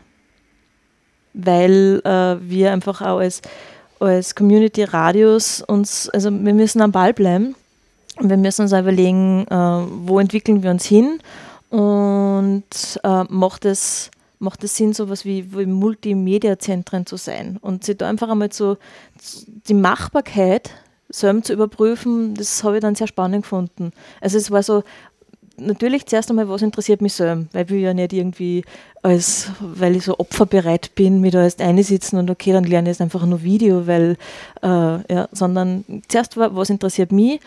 Weil 1.33 2.01
äh, 2.05 2.37
wir 2.41 2.73
einfach 2.73 3.01
auch 3.01 3.19
als, 3.19 3.41
als 4.01 4.35
Community 4.35 4.83
Radios 4.83 5.63
uns, 5.63 6.09
also 6.11 6.31
wir 6.31 6.55
müssen 6.55 6.81
am 6.81 6.91
Ball 6.91 7.13
bleiben 7.13 7.55
und 8.17 8.31
wir 8.31 8.37
müssen 8.37 8.63
uns 8.63 8.73
auch 8.73 8.81
überlegen, 8.81 9.47
äh, 9.49 9.55
wo 10.07 10.19
entwickeln 10.19 10.63
wir 10.63 10.71
uns 10.71 10.85
hin 10.85 11.21
und 11.71 12.65
äh, 13.03 13.25
macht 13.29 13.65
es 13.65 14.11
macht 14.41 14.63
es 14.63 14.77
Sinn, 14.77 14.93
sowas 14.93 15.25
wie, 15.25 15.57
wie 15.57 15.65
Multimedia-Zentren 15.65 17.07
zu 17.07 17.17
sein 17.17 17.57
und 17.63 17.85
sich 17.85 17.97
da 17.97 18.09
einfach 18.09 18.29
einmal 18.29 18.53
so 18.53 18.77
die 19.69 19.75
Machbarkeit 19.75 20.71
selber 21.09 21.43
zu 21.43 21.53
überprüfen, 21.53 22.35
das 22.35 22.63
habe 22.65 22.77
ich 22.77 22.83
dann 22.83 22.95
sehr 22.95 23.07
spannend 23.07 23.45
gefunden. 23.45 23.93
Also 24.21 24.37
es 24.37 24.51
war 24.51 24.63
so, 24.63 24.83
natürlich 25.57 26.07
zuerst 26.07 26.31
einmal, 26.31 26.49
was 26.49 26.63
interessiert 26.63 27.01
mich 27.01 27.15
so, 27.15 27.25
weil 27.25 27.71
ich 27.71 27.83
ja 27.83 27.95
nicht 27.95 28.13
irgendwie 28.13 28.65
als, 29.03 29.51
weil 29.61 29.97
ich 29.97 30.05
so 30.05 30.19
opferbereit 30.19 30.95
bin, 30.95 31.21
mit 31.21 31.35
da 31.35 31.43
erst 31.43 31.61
einsitzen 31.61 32.19
und 32.19 32.31
okay, 32.31 32.53
dann 32.53 32.65
lerne 32.65 32.89
ich 32.89 32.95
jetzt 32.95 33.03
einfach 33.03 33.25
nur 33.27 33.43
Video, 33.43 33.87
weil, 33.87 34.17
äh, 34.63 34.67
ja, 34.67 35.29
sondern 35.33 35.85
zuerst, 36.09 36.37
was 36.37 36.71
interessiert 36.71 37.13
mich, 37.13 37.41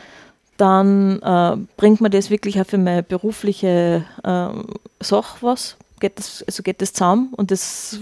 dann 0.57 1.21
äh, 1.21 1.57
bringt 1.77 2.01
mir 2.01 2.09
das 2.09 2.29
wirklich 2.29 2.59
auch 2.59 2.65
für 2.65 2.77
meine 2.77 3.03
berufliche 3.03 4.05
äh, 4.23 5.03
Sache 5.03 5.37
was, 5.41 5.77
geht 5.99 6.19
das, 6.19 6.43
also 6.45 6.63
geht 6.63 6.81
das 6.81 6.93
zusammen 6.93 7.33
und 7.33 7.51
das 7.51 7.99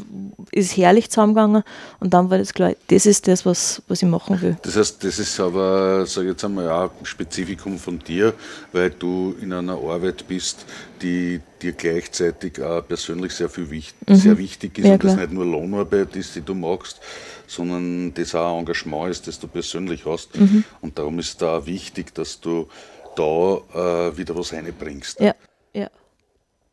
ist 0.51 0.75
herrlich 0.75 1.09
zusammengegangen 1.09 1.63
und 1.99 2.13
dann 2.13 2.29
war 2.29 2.37
das 2.37 2.53
klar, 2.53 2.73
das 2.87 3.05
ist 3.05 3.27
das, 3.27 3.45
was, 3.45 3.81
was 3.87 4.01
ich 4.01 4.07
machen 4.07 4.41
will. 4.41 4.57
Das 4.61 4.75
heißt, 4.75 5.03
das 5.03 5.19
ist 5.19 5.39
aber, 5.39 6.05
sage 6.05 6.27
ich 6.27 6.31
jetzt 6.33 6.43
einmal, 6.43 6.69
auch 6.69 6.91
ein 6.99 7.05
Spezifikum 7.05 7.77
von 7.77 7.99
dir, 7.99 8.33
weil 8.71 8.89
du 8.89 9.35
in 9.41 9.53
einer 9.53 9.73
Arbeit 9.73 10.27
bist, 10.27 10.65
die 11.01 11.41
dir 11.61 11.73
gleichzeitig 11.73 12.61
auch 12.61 12.85
persönlich 12.87 13.33
sehr, 13.33 13.49
viel 13.49 13.69
wichtig, 13.69 14.09
mhm. 14.09 14.15
sehr 14.15 14.37
wichtig 14.37 14.77
ist 14.77 14.85
ja, 14.85 14.93
und 14.93 15.03
das 15.03 15.15
nicht 15.15 15.31
nur 15.31 15.45
Lohnarbeit 15.45 16.15
ist, 16.15 16.35
die 16.35 16.41
du 16.41 16.53
machst, 16.53 16.99
sondern 17.47 18.13
das 18.13 18.35
auch 18.35 18.53
ein 18.53 18.59
Engagement 18.59 19.11
ist, 19.11 19.27
das 19.27 19.39
du 19.39 19.47
persönlich 19.47 20.05
hast. 20.05 20.35
Mhm. 20.37 20.63
Und 20.81 20.97
darum 20.97 21.19
ist 21.19 21.41
da 21.41 21.57
auch 21.57 21.65
wichtig, 21.65 22.13
dass 22.13 22.39
du 22.39 22.67
da 23.15 24.09
äh, 24.09 24.17
wieder 24.17 24.35
was 24.37 24.53
reinbringst. 24.53 25.19
Ja, 25.19 25.33
ja. 25.73 25.89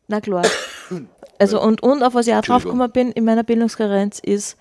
Na 0.07 0.19
klar. 0.21 0.45
Also 1.39 1.61
und, 1.61 1.81
und 1.81 2.03
auf 2.03 2.13
was 2.13 2.27
ich 2.27 2.33
auch 2.33 2.41
drauf 2.41 2.63
gekommen 2.63 2.91
bin 2.91 3.11
in 3.11 3.25
meiner 3.25 3.43
Bildungskarenz 3.43 4.19
ist, 4.19 4.57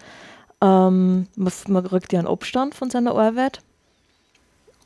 ähm, 0.60 1.26
man, 1.36 1.52
man 1.68 1.84
kriegt 1.84 2.12
ja 2.12 2.20
einen 2.20 2.28
Abstand 2.28 2.74
von 2.74 2.90
seiner 2.90 3.14
Arbeit. 3.14 3.60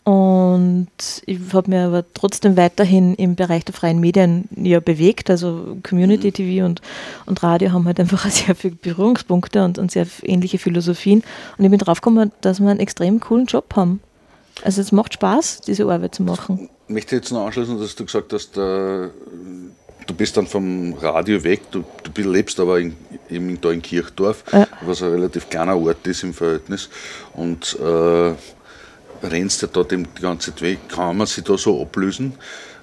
Und 0.07 0.89
ich 1.27 1.41
habe 1.53 1.69
mir 1.69 1.87
aber 1.87 2.05
trotzdem 2.15 2.57
weiterhin 2.57 3.17
im 3.17 3.35
Bereich 3.35 3.65
der 3.65 3.75
freien 3.75 3.99
Medien 3.99 4.49
ja 4.55 4.79
bewegt. 4.79 5.31
Also 5.31 5.79
Community 5.83 6.29
mhm. 6.29 6.33
TV 6.33 6.65
und, 6.65 6.81
und 7.27 7.43
Radio 7.43 7.73
haben 7.73 7.87
halt 7.87 7.99
einfach 7.99 8.25
sehr 8.31 8.55
viele 8.55 8.77
Berührungspunkte 8.77 9.65
und, 9.65 9.79
und 9.79 9.91
sehr 9.91 10.07
ähnliche 10.23 10.59
Philosophien. 10.59 11.25
Und 11.59 11.65
ich 11.65 11.71
bin 11.71 11.81
drauf 11.81 12.01
gekommen, 12.01 12.31
dass 12.41 12.61
wir 12.61 12.69
einen 12.69 12.79
extrem 12.79 13.19
coolen 13.19 13.47
Job 13.47 13.75
haben. 13.75 14.01
Also 14.63 14.81
es 14.81 14.93
macht 14.93 15.15
Spaß, 15.15 15.63
diese 15.63 15.85
Arbeit 15.91 16.15
zu 16.15 16.23
machen. 16.23 16.71
Ich 16.87 16.95
möchte 16.95 17.17
jetzt 17.17 17.33
noch 17.33 17.45
anschließen, 17.45 17.79
dass 17.81 17.97
du 17.97 18.05
gesagt 18.05 18.33
hast, 18.33 18.57
äh, 18.57 19.09
du 20.07 20.15
bist 20.15 20.37
dann 20.37 20.47
vom 20.47 20.95
Radio 20.95 21.43
weg, 21.43 21.71
du, 21.71 21.85
du 22.03 22.23
lebst 22.23 22.59
aber 22.61 22.81
in, 22.81 22.97
eben 23.29 23.61
da 23.61 23.71
in 23.71 23.83
Kirchdorf, 23.83 24.45
ja. 24.53 24.67
was 24.83 25.03
ein 25.03 25.11
relativ 25.11 25.49
kleiner 25.51 25.77
Ort 25.77 26.07
ist 26.07 26.23
im 26.23 26.33
Verhältnis 26.33 26.89
und 27.35 27.79
äh, 27.81 28.35
rennst 29.27 29.63
ja 29.63 29.69
da 29.69 29.83
die 29.83 30.05
ganze 30.21 30.53
Zeit 30.53 30.63
weg. 30.63 30.79
Kann 30.89 31.17
man 31.17 31.27
sich 31.27 31.45
da 31.45 31.59
so 31.59 31.83
ablösen? 31.83 32.35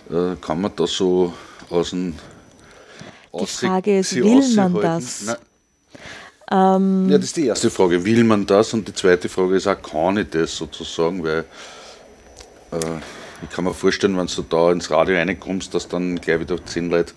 Äh, 0.09 0.35
kann 0.41 0.61
man 0.61 0.71
da 0.75 0.85
so 0.85 1.33
aus 1.69 1.91
dem 1.91 2.15
Die 3.39 3.45
Frage 3.45 3.99
ist, 3.99 4.15
will 4.15 4.55
man 4.55 4.73
das? 4.81 5.35
Ähm 6.51 7.09
ja, 7.09 7.17
das 7.17 7.27
ist 7.27 7.37
die 7.37 7.47
erste 7.47 7.69
Frage. 7.69 8.03
Will 8.03 8.23
man 8.23 8.45
das? 8.45 8.73
Und 8.73 8.87
die 8.87 8.93
zweite 8.93 9.29
Frage 9.29 9.55
ist 9.55 9.67
auch, 9.67 9.81
kann 9.81 10.17
ich 10.17 10.29
das 10.29 10.55
sozusagen? 10.55 11.23
Weil 11.23 11.45
äh, 12.71 12.77
ich 13.43 13.49
kann 13.49 13.65
mir 13.65 13.73
vorstellen, 13.73 14.17
wenn 14.17 14.27
du 14.27 14.41
da 14.41 14.71
ins 14.71 14.89
Radio 14.91 15.15
reinkommst, 15.15 15.73
dass 15.73 15.87
dann 15.87 16.19
gleich 16.19 16.39
wieder 16.39 16.63
zehn 16.65 16.89
Leute 16.89 17.13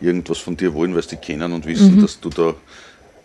irgendwas 0.00 0.38
von 0.38 0.56
dir 0.56 0.74
wollen, 0.74 0.94
weil 0.94 1.02
sie 1.02 1.16
dich 1.16 1.20
kennen 1.20 1.52
und 1.52 1.66
wissen, 1.66 1.96
mhm. 1.96 2.02
dass 2.02 2.20
du 2.20 2.28
da 2.30 2.54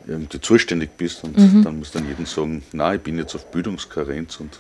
irgendwie 0.08 0.40
zuständig 0.40 0.92
bist. 0.98 1.24
Und 1.24 1.38
mhm. 1.38 1.64
dann 1.64 1.80
muss 1.80 1.92
dann 1.92 2.08
jedem 2.08 2.26
sagen, 2.26 2.64
nein, 2.72 2.98
ich 2.98 3.02
bin 3.02 3.18
jetzt 3.18 3.36
auf 3.36 3.50
Bildungskarenz 3.52 4.40
und 4.40 4.60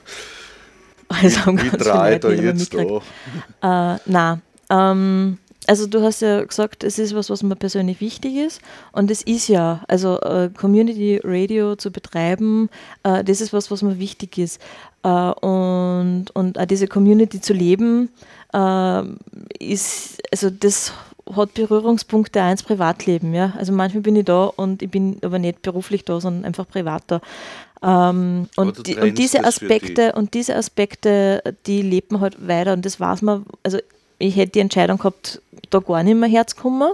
also 1.09 1.57
wie, 1.57 1.71
wie 1.71 1.77
drei 1.77 2.19
da 2.19 2.29
jetzt 2.31 2.73
da? 2.73 3.93
Äh, 3.93 3.99
nein. 4.05 4.41
Ähm, 4.69 5.37
also 5.65 5.87
du 5.87 6.01
hast 6.01 6.21
ja 6.21 6.43
gesagt, 6.43 6.83
es 6.83 6.99
ist 6.99 7.15
was, 7.15 7.29
was 7.29 7.43
mir 7.43 7.55
persönlich 7.55 7.99
wichtig 7.99 8.35
ist. 8.35 8.61
Und 8.91 9.11
es 9.11 9.21
ist 9.21 9.47
ja, 9.47 9.83
also 9.87 10.19
äh, 10.21 10.49
Community 10.55 11.19
Radio 11.23 11.75
zu 11.75 11.91
betreiben, 11.91 12.69
äh, 13.03 13.23
das 13.23 13.41
ist 13.41 13.53
was, 13.53 13.71
was 13.71 13.81
mir 13.81 13.99
wichtig 13.99 14.37
ist. 14.37 14.61
Äh, 15.03 15.09
und, 15.09 16.27
und 16.33 16.59
auch 16.59 16.65
diese 16.65 16.87
Community 16.87 17.41
zu 17.41 17.53
leben, 17.53 18.09
äh, 18.53 19.01
ist, 19.59 20.21
also 20.31 20.49
das 20.49 20.93
hat 21.35 21.53
Berührungspunkte 21.55 22.41
auch 22.41 22.51
ins 22.51 22.63
Privatleben. 22.63 23.33
Ja? 23.33 23.53
Also 23.57 23.73
manchmal 23.73 24.01
bin 24.03 24.15
ich 24.15 24.25
da 24.25 24.45
und 24.45 24.81
ich 24.81 24.89
bin 24.89 25.17
aber 25.21 25.39
nicht 25.39 25.61
beruflich 25.61 26.05
da, 26.05 26.21
sondern 26.21 26.45
einfach 26.45 26.67
privat 26.67 27.03
da. 27.07 27.21
Ähm, 27.83 28.47
und, 28.55 28.87
die, 28.87 28.95
und, 28.95 29.17
diese 29.17 29.43
Aspekte 29.43 30.11
die. 30.13 30.17
und 30.19 30.33
diese 30.33 30.55
Aspekte, 30.55 31.43
die 31.67 31.81
lebt 31.81 32.11
man 32.11 32.21
halt 32.21 32.47
weiter 32.47 32.73
und 32.73 32.85
das 32.85 32.99
weiß 32.99 33.21
man, 33.21 33.45
also 33.63 33.77
ich 34.19 34.35
hätte 34.35 34.53
die 34.53 34.59
Entscheidung 34.59 34.97
gehabt, 34.97 35.41
da 35.69 35.79
gar 35.79 36.03
nicht 36.03 36.17
mehr 36.17 36.29
herzukommen. 36.29 36.91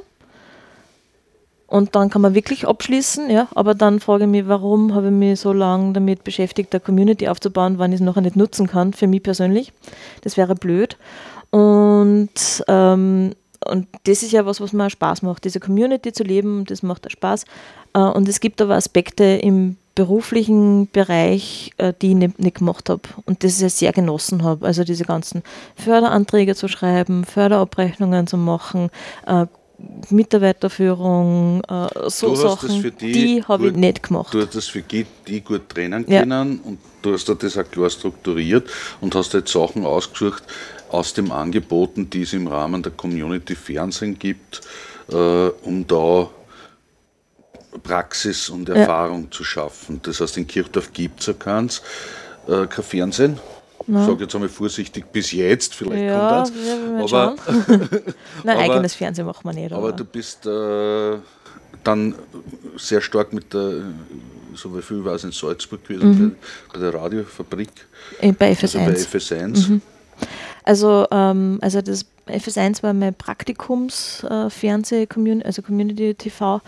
Und 1.67 1.95
dann 1.95 2.09
kann 2.09 2.21
man 2.21 2.35
wirklich 2.35 2.67
abschließen, 2.67 3.31
ja. 3.31 3.47
Aber 3.55 3.73
dann 3.73 3.99
frage 3.99 4.25
ich 4.25 4.29
mich, 4.29 4.47
warum 4.47 4.93
habe 4.93 5.07
ich 5.07 5.13
mich 5.13 5.39
so 5.39 5.53
lange 5.53 5.93
damit 5.93 6.23
beschäftigt, 6.23 6.71
eine 6.73 6.81
Community 6.81 7.27
aufzubauen, 7.27 7.79
wenn 7.79 7.91
ich 7.91 7.99
es 7.99 8.05
nachher 8.05 8.21
nicht 8.21 8.35
nutzen 8.35 8.67
kann, 8.67 8.93
für 8.93 9.07
mich 9.07 9.23
persönlich. 9.23 9.71
Das 10.21 10.37
wäre 10.37 10.53
blöd. 10.53 10.97
Und, 11.49 12.29
ähm, 12.67 13.31
und 13.65 13.87
das 14.03 14.21
ist 14.21 14.33
ja 14.33 14.45
was, 14.45 14.61
was 14.61 14.73
mir 14.73 14.89
Spaß 14.89 15.23
macht, 15.23 15.45
diese 15.45 15.59
Community 15.59 16.13
zu 16.13 16.23
leben, 16.23 16.65
das 16.65 16.83
macht 16.83 17.09
Spaß. 17.11 17.45
Äh, 17.93 17.99
und 17.99 18.27
es 18.27 18.39
gibt 18.39 18.61
aber 18.61 18.75
Aspekte 18.75 19.23
im 19.23 19.77
beruflichen 19.95 20.89
Bereich, 20.91 21.71
äh, 21.77 21.93
die 22.01 22.09
ich 22.09 22.15
nicht, 22.15 22.39
nicht 22.39 22.57
gemacht 22.57 22.89
habe 22.89 23.01
und 23.25 23.43
das 23.43 23.61
ich 23.61 23.73
sehr 23.73 23.91
genossen 23.91 24.43
habe. 24.43 24.65
Also 24.65 24.83
diese 24.83 25.05
ganzen 25.05 25.43
Förderanträge 25.75 26.55
zu 26.55 26.67
schreiben, 26.67 27.25
Förderabrechnungen 27.25 28.27
zu 28.27 28.37
machen, 28.37 28.89
äh, 29.27 29.45
Mitarbeiterführung, 30.09 31.61
äh, 31.67 32.09
so 32.09 32.35
Sachen, 32.35 32.93
die, 32.99 33.11
die 33.11 33.43
habe 33.43 33.67
ich 33.67 33.75
nicht 33.75 34.03
gemacht. 34.03 34.33
Du 34.33 34.41
hast 34.41 34.55
das 34.55 34.67
für 34.67 34.81
die, 34.81 35.05
die 35.27 35.41
gut 35.41 35.69
trennen 35.69 36.05
ja. 36.07 36.21
können 36.21 36.59
und 36.59 36.79
du 37.01 37.13
hast 37.13 37.27
das 37.27 37.57
auch 37.57 37.69
klar 37.69 37.89
strukturiert 37.89 38.69
und 39.01 39.13
hast 39.13 39.33
jetzt 39.33 39.51
Sachen 39.51 39.85
ausgesucht 39.85 40.43
aus 40.89 41.13
dem 41.13 41.31
Angeboten, 41.31 42.09
die 42.09 42.21
es 42.21 42.33
im 42.33 42.47
Rahmen 42.47 42.81
der 42.81 42.93
Community 42.93 43.55
Fernsehen 43.55 44.17
gibt, 44.17 44.61
um 45.07 45.85
da 45.87 46.29
Praxis 47.81 48.49
und 48.49 48.69
Erfahrung 48.69 49.23
ja. 49.25 49.31
zu 49.31 49.43
schaffen. 49.43 49.99
Das 50.03 50.21
heißt, 50.21 50.37
in 50.37 50.47
Kirchdorf 50.47 50.91
gibt 50.93 51.21
es 51.21 51.27
ja 51.27 51.33
keins, 51.33 51.81
äh, 52.47 52.67
kein 52.67 52.83
Fernsehen. 52.83 53.39
Ich 53.85 53.93
sage 53.93 54.23
jetzt 54.23 54.33
einmal 54.33 54.49
vorsichtig, 54.49 55.11
bis 55.11 55.33
jetzt, 55.33 55.75
vielleicht 55.75 56.05
ja, 56.05 56.45
kommt 56.45 57.03
das. 57.03 57.13
Aber, 57.13 57.35
Nein, 58.43 58.57
aber, 58.57 58.59
eigenes 58.59 58.95
Fernsehen 58.95 59.25
machen 59.25 59.43
wir 59.43 59.53
nicht. 59.53 59.73
Aber, 59.73 59.89
aber 59.89 59.91
du 59.91 60.05
bist 60.05 60.45
äh, 60.45 61.17
dann 61.83 62.15
sehr 62.77 63.01
stark 63.01 63.33
mit 63.33 63.53
der, 63.53 63.81
so 64.55 64.75
wie 64.77 64.81
viel 64.81 65.03
war 65.03 65.15
es 65.15 65.25
in 65.25 65.31
Salzburg 65.31 65.83
gewesen, 65.83 66.07
mhm. 66.07 66.35
bei, 66.71 66.73
bei, 66.73 66.79
der 66.79 66.93
Radiofabrik. 66.93 67.71
Bei 68.39 68.53
FS1. 68.53 68.61
Also 68.61 68.79
bei 68.79 68.93
FS1. 68.93 69.69
Mhm. 69.69 69.81
Also, 70.63 71.07
ähm, 71.11 71.59
also 71.61 71.81
das 71.81 72.05
FS1 72.27 72.83
war 72.83 72.93
mein 72.93 73.13
Praktikums 73.13 74.23
äh, 74.23 74.49
Fernseh, 74.49 75.05
Community, 75.05 75.45
also 75.45 75.61
Community 75.61 76.13
TV 76.13 76.61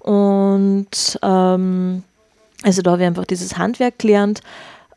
und 0.00 1.18
ähm, 1.22 2.02
also 2.62 2.82
da 2.82 2.92
habe 2.92 3.02
ich 3.02 3.06
einfach 3.08 3.24
dieses 3.24 3.58
Handwerk 3.58 3.98
gelernt, 3.98 4.40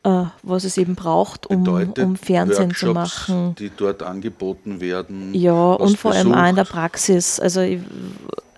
äh, 0.03 0.23
was 0.43 0.63
es 0.63 0.77
eben 0.77 0.95
braucht, 0.95 1.47
um, 1.47 1.67
um 1.67 2.15
Fernsehen 2.15 2.69
Workshops, 2.69 2.79
zu 2.79 2.93
machen. 2.93 3.55
Die 3.55 3.71
dort 3.75 4.03
angeboten 4.03 4.79
werden. 4.79 5.33
Ja, 5.33 5.73
und 5.73 5.97
vor 5.97 6.13
allem 6.13 6.33
auch 6.33 6.47
in 6.47 6.55
der 6.55 6.63
Praxis. 6.63 7.39
Also 7.39 7.61
ich, 7.61 7.81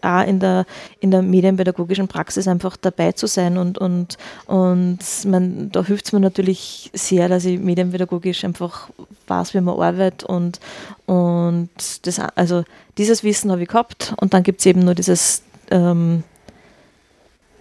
auch 0.08 0.26
in 0.26 0.39
der, 0.39 0.65
in 1.00 1.12
der 1.12 1.22
medienpädagogischen 1.22 2.08
Praxis 2.08 2.48
einfach 2.48 2.78
dabei 2.78 3.12
zu 3.12 3.28
sein 3.28 3.58
und, 3.58 3.78
und, 3.78 4.17
und 4.46 5.00
man, 5.26 5.72
da 5.72 5.84
hilft 5.84 6.06
es 6.06 6.13
mir 6.13 6.20
natürlich 6.20 6.89
sehr, 6.93 7.28
dass 7.30 7.46
ich 7.46 7.60
medienpädagogisch 7.60 8.43
einfach 8.43 8.89
weiß, 9.28 9.54
wie 9.54 9.62
man 9.62 9.80
arbeitet 9.80 10.24
und, 10.24 10.60
und 11.06 11.70
das, 12.04 12.20
also 12.36 12.63
dieses 12.98 13.24
Wissen 13.24 13.52
habe 13.52 13.63
ich 13.63 13.67
gehabt 13.67 14.13
und 14.22 14.34
dann 14.34 14.43
gibt 14.43 14.62
es 14.62 14.65
eben 14.65 14.84
nur 14.84 14.96
dieses 14.96 15.43
ähm, 15.72 16.24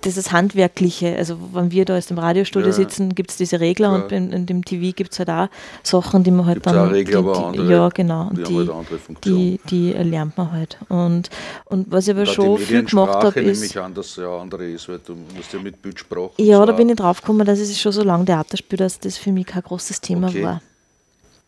dieses 0.07 0.33
Handwerkliche, 0.33 1.17
also 1.17 1.37
wenn 1.53 1.71
wir 1.71 1.85
da 1.85 1.99
aus 1.99 2.07
dem 2.07 2.19
Radiostudio 2.19 2.69
ja. 2.69 2.73
sitzen, 2.73 3.15
gibt 3.15 3.33
es 3.33 3.37
diese 3.37 3.61
Regler 3.61 3.89
ja. 3.89 3.95
und 3.97 4.13
in, 4.13 4.33
in, 4.33 4.47
dem 4.47 4.65
TV 4.65 4.95
gibt 4.95 5.13
es 5.13 5.19
halt 5.19 5.29
auch 5.29 5.49
Sachen, 5.83 6.23
die 6.23 6.31
man 6.31 6.47
halt 6.47 6.63
gibt's 6.63 6.73
dann. 6.73 6.89
Auch 6.89 6.93
Regler, 6.93 7.23
die, 7.23 7.25
die, 7.25 7.31
aber 7.31 7.47
andere, 7.47 7.73
ja, 7.73 7.89
genau. 7.89 8.29
Und 8.29 8.49
die, 8.49 8.57
halt 8.57 9.25
die, 9.25 9.61
die, 9.69 9.93
lernt 9.93 10.39
man 10.39 10.53
halt. 10.53 10.79
Und, 10.89 11.29
und 11.67 11.91
was 11.91 12.07
ich 12.07 12.15
aber 12.15 12.25
schon 12.25 12.57
viel 12.57 12.85
gemacht 12.85 13.25
habe, 13.25 13.41
ist. 13.41 13.61
nehme 13.61 13.67
ich 13.67 13.79
an, 13.79 13.93
dass 13.93 14.17
ja 14.17 14.39
andere 14.39 14.71
ist, 14.71 14.89
weil 14.89 15.01
du 15.05 15.15
musst 15.35 15.53
ja 15.53 15.59
mit 15.59 15.83
Bildsprache. 15.83 16.31
Ja, 16.39 16.65
da 16.65 16.73
bin 16.73 16.89
ich 16.89 16.97
drauf 16.97 17.21
gekommen, 17.21 17.45
dass 17.45 17.59
ich 17.59 17.81
schon 17.81 17.93
so 17.93 18.03
lange 18.03 18.25
Theater 18.25 18.57
spiele, 18.57 18.85
dass 18.85 19.01
das 19.01 19.19
für 19.19 19.33
mich 19.33 19.47
kein 19.47 19.63
großes 19.63 20.01
Thema 20.01 20.29
okay. 20.29 20.45
war. 20.45 20.63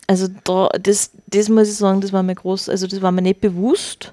Also 0.08 0.26
da, 0.44 0.68
das, 0.82 1.10
das 1.26 1.48
muss 1.48 1.68
ich 1.68 1.76
sagen, 1.76 2.00
das 2.00 2.12
war 2.12 2.22
mir 2.22 2.34
groß, 2.34 2.70
also 2.70 2.86
das 2.86 3.00
war 3.02 3.12
mir 3.12 3.22
nicht 3.22 3.40
bewusst, 3.40 4.12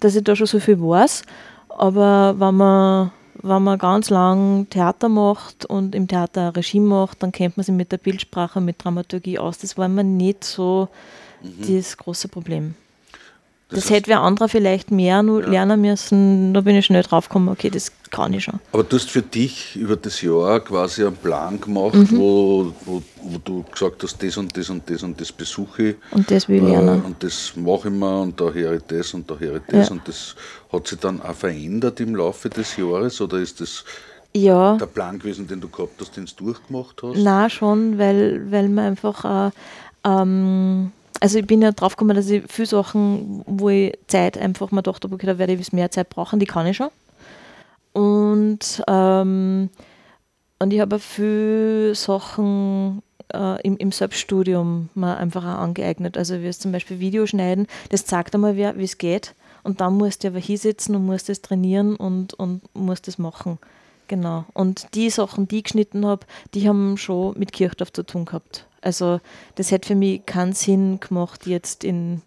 dass 0.00 0.14
ich 0.14 0.24
da 0.24 0.36
schon 0.36 0.46
so 0.46 0.60
viel 0.60 0.78
weiß. 0.78 1.22
Aber 1.68 2.34
wenn 2.38 2.54
man 2.56 3.12
wenn 3.42 3.62
man 3.62 3.78
ganz 3.78 4.10
lang 4.10 4.68
Theater 4.70 5.08
macht 5.08 5.64
und 5.64 5.94
im 5.94 6.06
Theater 6.08 6.54
Regie 6.54 6.80
macht, 6.80 7.22
dann 7.22 7.32
kennt 7.32 7.56
man 7.56 7.64
sich 7.64 7.74
mit 7.74 7.90
der 7.92 7.98
Bildsprache, 7.98 8.60
mit 8.60 8.82
Dramaturgie 8.82 9.38
aus. 9.38 9.58
Das 9.58 9.76
war 9.76 9.86
immer 9.86 10.02
nicht 10.02 10.44
so 10.44 10.88
mhm. 11.42 11.76
das 11.76 11.96
große 11.96 12.28
Problem. 12.28 12.74
Das, 13.72 13.84
das 13.84 13.90
hätte 13.90 14.08
wer 14.08 14.20
anderer 14.20 14.48
vielleicht 14.48 14.90
mehr 14.90 15.22
nur 15.22 15.42
ja. 15.42 15.48
lernen 15.48 15.80
müssen. 15.80 16.54
Da 16.54 16.60
bin 16.60 16.76
ich 16.76 16.86
schnell 16.86 17.02
drauf 17.02 17.28
gekommen, 17.28 17.48
okay, 17.48 17.70
das 17.70 17.90
kann 18.10 18.34
ich 18.34 18.44
schon. 18.44 18.60
Aber 18.72 18.84
du 18.84 18.96
hast 18.96 19.10
für 19.10 19.22
dich 19.22 19.76
über 19.76 19.96
das 19.96 20.20
Jahr 20.20 20.60
quasi 20.60 21.04
einen 21.04 21.16
Plan 21.16 21.60
gemacht, 21.60 21.94
mhm. 21.94 22.18
wo, 22.18 22.72
wo, 22.84 23.02
wo, 23.22 23.38
du 23.42 23.64
gesagt 23.70 24.02
hast, 24.02 24.22
das 24.22 24.36
und 24.36 24.56
das 24.56 24.68
und 24.68 24.88
das 24.88 25.02
und 25.02 25.20
das 25.20 25.32
besuche 25.32 25.82
ich. 25.82 25.96
Und 26.10 26.30
das 26.30 26.48
will 26.48 26.62
ich 26.62 26.68
lernen. 26.68 27.02
Äh, 27.02 27.06
und 27.06 27.22
das 27.22 27.52
mache 27.56 27.88
ich 27.88 27.94
mir 27.94 28.20
und 28.20 28.40
da 28.40 28.50
höre 28.50 28.74
ich 28.74 28.82
das 28.86 29.14
und 29.14 29.30
da 29.30 29.36
höre 29.36 29.56
ich 29.56 29.62
das. 29.68 29.88
Ja. 29.88 29.92
Und 29.92 30.06
das 30.06 30.36
hat 30.70 30.86
sich 30.86 30.98
dann 30.98 31.20
auch 31.22 31.34
verändert 31.34 31.98
im 32.00 32.14
Laufe 32.14 32.50
des 32.50 32.76
Jahres 32.76 33.20
oder 33.20 33.38
ist 33.38 33.60
das 33.60 33.84
ja. 34.34 34.76
der 34.76 34.86
Plan 34.86 35.18
gewesen, 35.18 35.46
den 35.46 35.60
du 35.60 35.68
gehabt 35.68 36.00
hast, 36.00 36.16
den 36.16 36.26
du 36.26 36.44
durchgemacht 36.44 37.02
hast? 37.02 37.18
Na 37.18 37.48
schon, 37.48 37.98
weil, 37.98 38.50
weil 38.50 38.68
man 38.68 38.86
einfach. 38.86 39.48
Äh, 39.48 39.50
ähm, 40.04 40.92
also 41.22 41.38
ich 41.38 41.46
bin 41.46 41.62
ja 41.62 41.70
drauf 41.70 41.94
gekommen, 41.94 42.16
dass 42.16 42.28
ich 42.28 42.42
viele 42.48 42.66
Sachen, 42.66 43.44
wo 43.46 43.68
ich 43.68 43.96
Zeit 44.08 44.36
einfach 44.36 44.72
mal 44.72 44.82
dachte, 44.82 45.08
okay, 45.10 45.26
da 45.26 45.38
werde 45.38 45.52
ich 45.52 45.72
mehr 45.72 45.88
Zeit 45.92 46.08
brauchen, 46.08 46.40
die 46.40 46.46
kann 46.46 46.66
ich 46.66 46.76
schon. 46.76 46.90
Und, 47.92 48.82
ähm, 48.88 49.70
und 50.58 50.72
ich 50.72 50.80
habe 50.80 50.98
viele 50.98 51.94
Sachen 51.94 53.02
äh, 53.32 53.62
im, 53.62 53.76
im 53.76 53.92
Selbststudium 53.92 54.88
mal 54.94 55.16
einfach 55.16 55.44
auch 55.44 55.60
angeeignet. 55.60 56.18
Also 56.18 56.40
wie 56.40 56.48
es 56.48 56.58
zum 56.58 56.72
Beispiel 56.72 56.98
Videoschneiden, 56.98 57.68
das 57.90 58.04
zeigt 58.04 58.34
einmal, 58.34 58.56
wie 58.56 58.82
es 58.82 58.98
geht. 58.98 59.36
Und 59.62 59.80
dann 59.80 59.96
musst 59.96 60.24
du 60.24 60.28
aber 60.28 60.40
hinsetzen 60.40 60.96
und 60.96 61.06
musst 61.06 61.28
das 61.28 61.40
trainieren 61.40 61.94
und, 61.94 62.34
und 62.34 62.62
musst 62.74 63.06
das 63.06 63.18
machen. 63.18 63.58
Genau. 64.08 64.44
Und 64.54 64.88
die 64.94 65.08
Sachen, 65.08 65.46
die 65.46 65.58
ich 65.58 65.64
geschnitten 65.64 66.04
habe, 66.04 66.26
die 66.52 66.68
haben 66.68 66.96
schon 66.96 67.38
mit 67.38 67.52
Kirchdorf 67.52 67.92
zu 67.92 68.02
tun 68.02 68.24
gehabt. 68.24 68.66
Also 68.82 69.20
das 69.54 69.70
hätte 69.70 69.88
für 69.88 69.94
mich 69.94 70.26
keinen 70.26 70.52
Sinn 70.52 71.00
gemacht, 71.00 71.46
jetzt 71.46 71.84
in, 71.84 72.20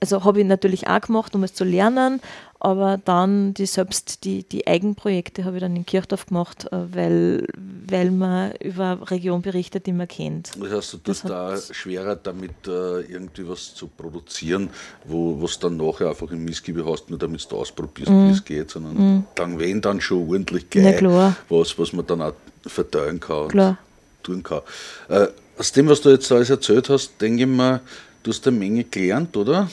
also 0.00 0.24
habe 0.24 0.40
ich 0.40 0.46
natürlich 0.46 0.88
auch 0.88 1.00
gemacht, 1.00 1.34
um 1.34 1.44
es 1.44 1.54
zu 1.54 1.64
lernen, 1.64 2.20
aber 2.58 2.98
dann 3.04 3.54
die 3.54 3.66
selbst 3.66 4.24
die, 4.24 4.42
die 4.42 4.66
Eigenprojekte 4.66 5.44
habe 5.44 5.56
ich 5.56 5.60
dann 5.60 5.76
in 5.76 5.86
Kirchdorf 5.86 6.26
gemacht, 6.26 6.66
äh, 6.72 6.94
weil, 6.94 7.46
weil 7.88 8.10
man 8.10 8.52
über 8.56 8.98
Region 9.10 9.42
berichtet, 9.42 9.86
die 9.86 9.92
man 9.92 10.08
kennt. 10.08 10.50
Das 10.58 10.72
heißt, 10.72 10.94
du 10.94 10.98
tust 10.98 11.28
da 11.28 11.56
schwerer 11.56 12.16
damit 12.16 12.66
äh, 12.66 13.02
irgendwie 13.02 13.46
was 13.48 13.74
zu 13.74 13.86
produzieren, 13.86 14.70
wo 15.04 15.40
was 15.40 15.58
dann 15.58 15.76
nachher 15.76 16.08
einfach 16.08 16.30
im 16.30 16.44
Missgebiet 16.44 16.84
hast, 16.86 17.10
nur 17.10 17.18
damit 17.18 17.46
du 17.50 17.56
ausprobierst, 17.56 18.10
mm. 18.10 18.28
wie 18.28 18.32
es 18.32 18.44
geht, 18.44 18.70
sondern 18.70 18.94
mm. 18.94 19.24
dann 19.34 19.58
wenn 19.58 19.80
dann 19.80 20.00
schon 20.00 20.28
ordentlich 20.28 20.70
geil, 20.70 21.36
was, 21.48 21.78
was 21.78 21.92
man 21.92 22.06
dann 22.06 22.22
auch 22.22 22.32
verteilen 22.66 23.20
kann 23.20 23.48
klar. 23.48 23.68
und 23.68 24.24
tun 24.24 24.42
kann. 24.42 24.62
Äh, 25.08 25.28
aus 25.58 25.72
dem, 25.72 25.88
was 25.88 26.00
du 26.00 26.10
jetzt 26.10 26.30
alles 26.30 26.50
erzählt 26.50 26.88
hast, 26.88 27.20
denke 27.20 27.42
ich 27.42 27.48
mal, 27.48 27.80
du 28.22 28.30
hast 28.30 28.46
eine 28.46 28.56
Menge 28.56 28.84
gelernt, 28.84 29.36
oder? 29.36 29.68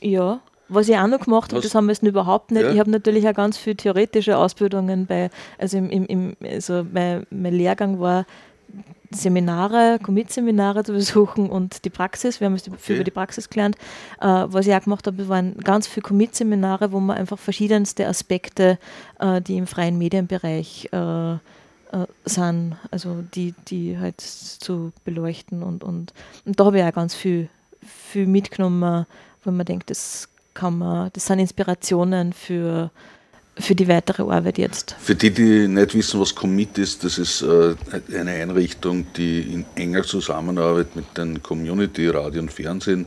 Ja. 0.00 0.40
Was 0.68 0.88
ich 0.88 0.96
auch 0.96 1.06
noch 1.06 1.20
gemacht 1.20 1.52
habe, 1.52 1.60
das 1.60 1.74
haben 1.74 1.86
wir 1.86 1.92
jetzt 1.92 2.02
überhaupt 2.02 2.50
nicht. 2.50 2.62
Ja. 2.62 2.72
Ich 2.72 2.78
habe 2.78 2.90
natürlich 2.90 3.28
auch 3.28 3.34
ganz 3.34 3.58
viele 3.58 3.76
theoretische 3.76 4.38
Ausbildungen 4.38 5.06
bei, 5.06 5.30
also 5.58 5.76
im, 5.76 5.90
im, 5.90 6.06
im 6.06 6.36
also 6.42 6.86
mein, 6.90 7.26
mein 7.30 7.52
Lehrgang 7.52 8.00
war 8.00 8.24
Seminare, 9.10 9.98
Commit-Seminare 10.02 10.84
zu 10.84 10.92
besuchen 10.92 11.50
und 11.50 11.84
die 11.84 11.90
Praxis. 11.90 12.40
Wir 12.40 12.46
haben 12.46 12.54
es 12.54 12.66
okay. 12.68 12.94
über 12.94 13.04
die 13.04 13.10
Praxis 13.10 13.50
gelernt. 13.50 13.76
Äh, 14.20 14.26
was 14.26 14.66
ich 14.66 14.74
auch 14.74 14.82
gemacht 14.82 15.06
habe, 15.06 15.28
waren 15.28 15.56
ganz 15.58 15.86
viele 15.86 16.02
Commit-Seminare, 16.02 16.92
wo 16.92 17.00
man 17.00 17.18
einfach 17.18 17.38
verschiedenste 17.38 18.06
Aspekte, 18.06 18.78
äh, 19.18 19.42
die 19.42 19.58
im 19.58 19.66
freien 19.66 19.98
Medienbereich 19.98 20.88
äh, 20.92 21.36
äh, 21.92 22.06
sind, 22.24 22.76
also 22.90 23.22
die, 23.34 23.54
die 23.68 23.98
halt 23.98 24.20
zu 24.20 24.92
beleuchten 25.04 25.62
und, 25.62 25.84
und, 25.84 26.12
und 26.44 26.58
da 26.58 26.64
habe 26.64 26.78
ich 26.78 26.84
auch 26.84 26.92
ganz 26.92 27.14
viel, 27.14 27.48
viel 27.82 28.26
mitgenommen, 28.26 29.06
wo 29.44 29.50
man 29.50 29.66
denkt, 29.66 29.90
das 29.90 30.28
kann 30.54 30.78
man, 30.78 31.10
das 31.12 31.26
sind 31.26 31.38
Inspirationen 31.38 32.32
für, 32.32 32.90
für 33.58 33.74
die 33.74 33.88
weitere 33.88 34.22
Arbeit 34.22 34.58
jetzt. 34.58 34.96
Für 35.00 35.14
die, 35.14 35.30
die 35.30 35.68
nicht 35.68 35.94
wissen, 35.94 36.20
was 36.20 36.34
Commit 36.34 36.78
ist, 36.78 37.04
das 37.04 37.18
ist 37.18 37.42
äh, 37.42 37.74
eine 38.18 38.32
Einrichtung, 38.32 39.06
die 39.14 39.40
in 39.40 39.66
enger 39.74 40.02
Zusammenarbeit 40.02 40.96
mit 40.96 41.16
den 41.16 41.42
Community, 41.42 42.08
Radio 42.08 42.42
und 42.42 42.52
Fernsehen 42.52 43.06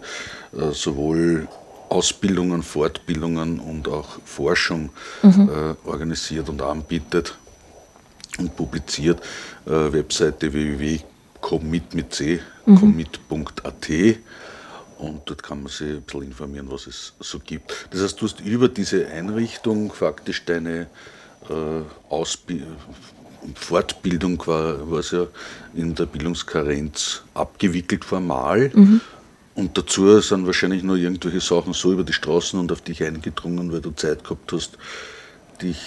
äh, 0.53 0.71
sowohl 0.71 1.47
Ausbildungen, 1.89 2.63
Fortbildungen 2.63 3.59
und 3.59 3.87
auch 3.87 4.19
Forschung 4.25 4.89
mhm. 5.23 5.49
äh, 5.49 5.87
organisiert 5.87 6.49
und 6.49 6.61
anbietet 6.61 7.37
und 8.37 8.55
publiziert. 8.55 9.21
Äh, 9.65 9.93
Webseite 9.93 10.51
www.commit 10.51 11.93
mit 11.93 12.13
c, 12.13 12.39
mhm. 12.65 12.75
commit.at 12.75 13.89
und 14.97 15.21
dort 15.25 15.43
kann 15.43 15.63
man 15.63 15.71
sich 15.71 15.89
ein 15.89 16.01
bisschen 16.01 16.23
informieren, 16.23 16.67
was 16.69 16.87
es 16.87 17.13
so 17.19 17.39
gibt. 17.39 17.87
Das 17.91 18.01
heißt, 18.01 18.21
du 18.21 18.25
hast 18.25 18.39
über 18.39 18.69
diese 18.69 19.07
Einrichtung 19.07 19.91
faktisch 19.91 20.45
deine 20.45 20.87
äh, 21.49 21.81
Ausbildung, 22.09 22.77
Fortbildung 23.53 24.41
war, 24.47 24.89
war 24.89 25.03
ja 25.03 25.27
in 25.75 25.93
der 25.93 26.05
Bildungskarenz 26.05 27.23
abgewickelt 27.33 28.03
formal. 28.05 28.71
Mhm. 28.73 29.01
Und 29.53 29.77
dazu 29.77 30.19
sind 30.19 30.45
wahrscheinlich 30.45 30.83
noch 30.83 30.95
irgendwelche 30.95 31.39
Sachen 31.39 31.73
so 31.73 31.93
über 31.93 32.03
die 32.03 32.13
Straßen 32.13 32.59
und 32.59 32.71
auf 32.71 32.81
dich 32.81 33.03
eingedrungen, 33.03 33.71
weil 33.71 33.81
du 33.81 33.91
Zeit 33.91 34.23
gehabt 34.23 34.51
hast, 34.51 34.77
dich 35.61 35.79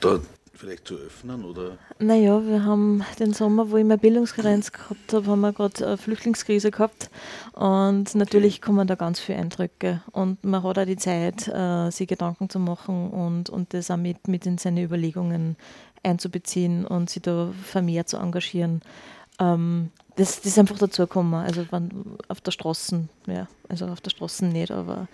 da 0.00 0.20
vielleicht 0.58 0.88
zu 0.88 0.96
öffnen? 0.96 1.44
Oder? 1.44 1.78
Naja, 1.98 2.44
wir 2.44 2.64
haben 2.64 3.04
den 3.18 3.32
Sommer, 3.32 3.70
wo 3.70 3.76
ich 3.76 3.84
meine 3.84 3.98
Bildungskarenz 3.98 4.72
gehabt 4.72 5.12
habe, 5.12 5.26
haben 5.30 5.40
wir 5.40 5.52
gerade 5.52 5.86
eine 5.86 5.96
Flüchtlingskrise 5.96 6.70
gehabt. 6.70 7.10
Und 7.52 8.14
natürlich 8.14 8.56
okay. 8.56 8.66
kommen 8.66 8.86
da 8.86 8.96
ganz 8.96 9.20
viele 9.20 9.38
Eindrücke. 9.38 10.02
Und 10.12 10.42
man 10.44 10.62
hat 10.62 10.78
auch 10.78 10.84
die 10.84 10.96
Zeit, 10.96 11.48
äh, 11.48 11.90
sich 11.90 12.08
Gedanken 12.08 12.50
zu 12.50 12.58
machen 12.58 13.10
und, 13.10 13.50
und 13.50 13.72
das 13.72 13.90
auch 13.90 13.96
mit, 13.96 14.28
mit 14.28 14.46
in 14.46 14.58
seine 14.58 14.82
Überlegungen 14.82 15.56
einzubeziehen 16.02 16.84
und 16.84 17.10
sich 17.10 17.22
da 17.22 17.52
vermehrt 17.64 18.08
zu 18.08 18.18
engagieren. 18.18 18.82
Ähm, 19.38 19.90
das, 20.16 20.36
das 20.36 20.46
ist 20.46 20.58
einfach 20.58 20.78
dazu 20.78 21.02
gekommen. 21.02 21.34
Also 21.34 21.64
auf 22.28 22.40
der 22.40 22.50
Straße, 22.50 23.08
ja, 23.26 23.46
also 23.68 23.86
auf 23.86 24.00
der 24.00 24.10
Straße 24.10 24.44
nicht, 24.46 24.72
aber 24.72 25.06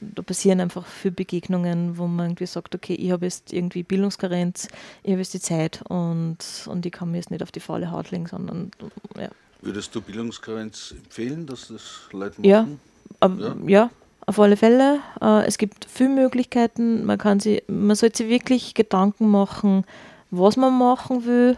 da 0.00 0.22
passieren 0.22 0.60
einfach 0.60 0.86
viele 0.86 1.12
Begegnungen, 1.12 1.98
wo 1.98 2.06
man 2.06 2.30
irgendwie 2.30 2.46
sagt, 2.46 2.74
okay, 2.74 2.94
ich 2.94 3.10
habe 3.10 3.26
jetzt 3.26 3.52
irgendwie 3.52 3.82
Bildungskarenz, 3.82 4.68
ich 5.02 5.10
habe 5.10 5.20
jetzt 5.20 5.34
die 5.34 5.40
Zeit 5.40 5.82
und, 5.88 6.38
und 6.66 6.86
ich 6.86 6.92
kann 6.92 7.10
mir 7.10 7.18
jetzt 7.18 7.30
nicht 7.30 7.42
auf 7.42 7.52
die 7.52 7.60
faule 7.60 7.90
Haut 7.90 8.10
legen, 8.10 8.26
sondern 8.26 8.70
ja. 9.18 9.28
Würdest 9.60 9.94
du 9.94 10.00
Bildungskarenz 10.00 10.94
empfehlen, 10.96 11.46
dass 11.46 11.68
das 11.68 12.08
Leute 12.12 12.40
machen? 12.40 12.80
Ja, 13.20 13.28
ja. 13.28 13.56
ja 13.66 13.90
auf 14.28 14.38
alle 14.38 14.56
Fälle. 14.56 15.00
Äh, 15.22 15.46
es 15.46 15.56
gibt 15.56 15.86
viele 15.86 16.10
Möglichkeiten. 16.10 17.04
Man, 17.04 17.16
kann 17.16 17.40
sie, 17.40 17.62
man 17.66 17.96
sollte 17.96 18.18
sich 18.18 18.28
wirklich 18.28 18.74
Gedanken 18.74 19.30
machen, 19.30 19.84
was 20.30 20.56
man 20.58 20.76
machen 20.78 21.24
will. 21.24 21.56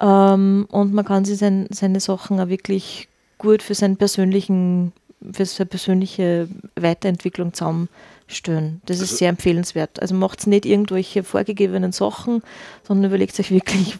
Ähm, 0.00 0.66
und 0.70 0.94
man 0.94 1.04
kann 1.04 1.26
sich 1.26 1.38
sein, 1.38 1.68
seine 1.70 2.00
Sachen 2.00 2.40
auch 2.40 2.48
wirklich 2.48 3.08
gut 3.36 3.62
für 3.62 3.74
seinen 3.74 3.98
persönlichen 3.98 4.92
für 5.32 5.46
seine 5.46 5.66
persönliche 5.66 6.48
Weiterentwicklung 6.74 7.52
zusammenstellen. 7.52 8.80
Das 8.86 8.96
ist 8.96 9.02
also, 9.02 9.16
sehr 9.16 9.28
empfehlenswert. 9.28 10.00
Also 10.00 10.14
macht 10.14 10.46
nicht 10.46 10.66
irgendwelche 10.66 11.22
vorgegebenen 11.22 11.92
Sachen, 11.92 12.42
sondern 12.86 13.10
überlegt 13.10 13.38
euch 13.38 13.50
wirklich, 13.50 13.98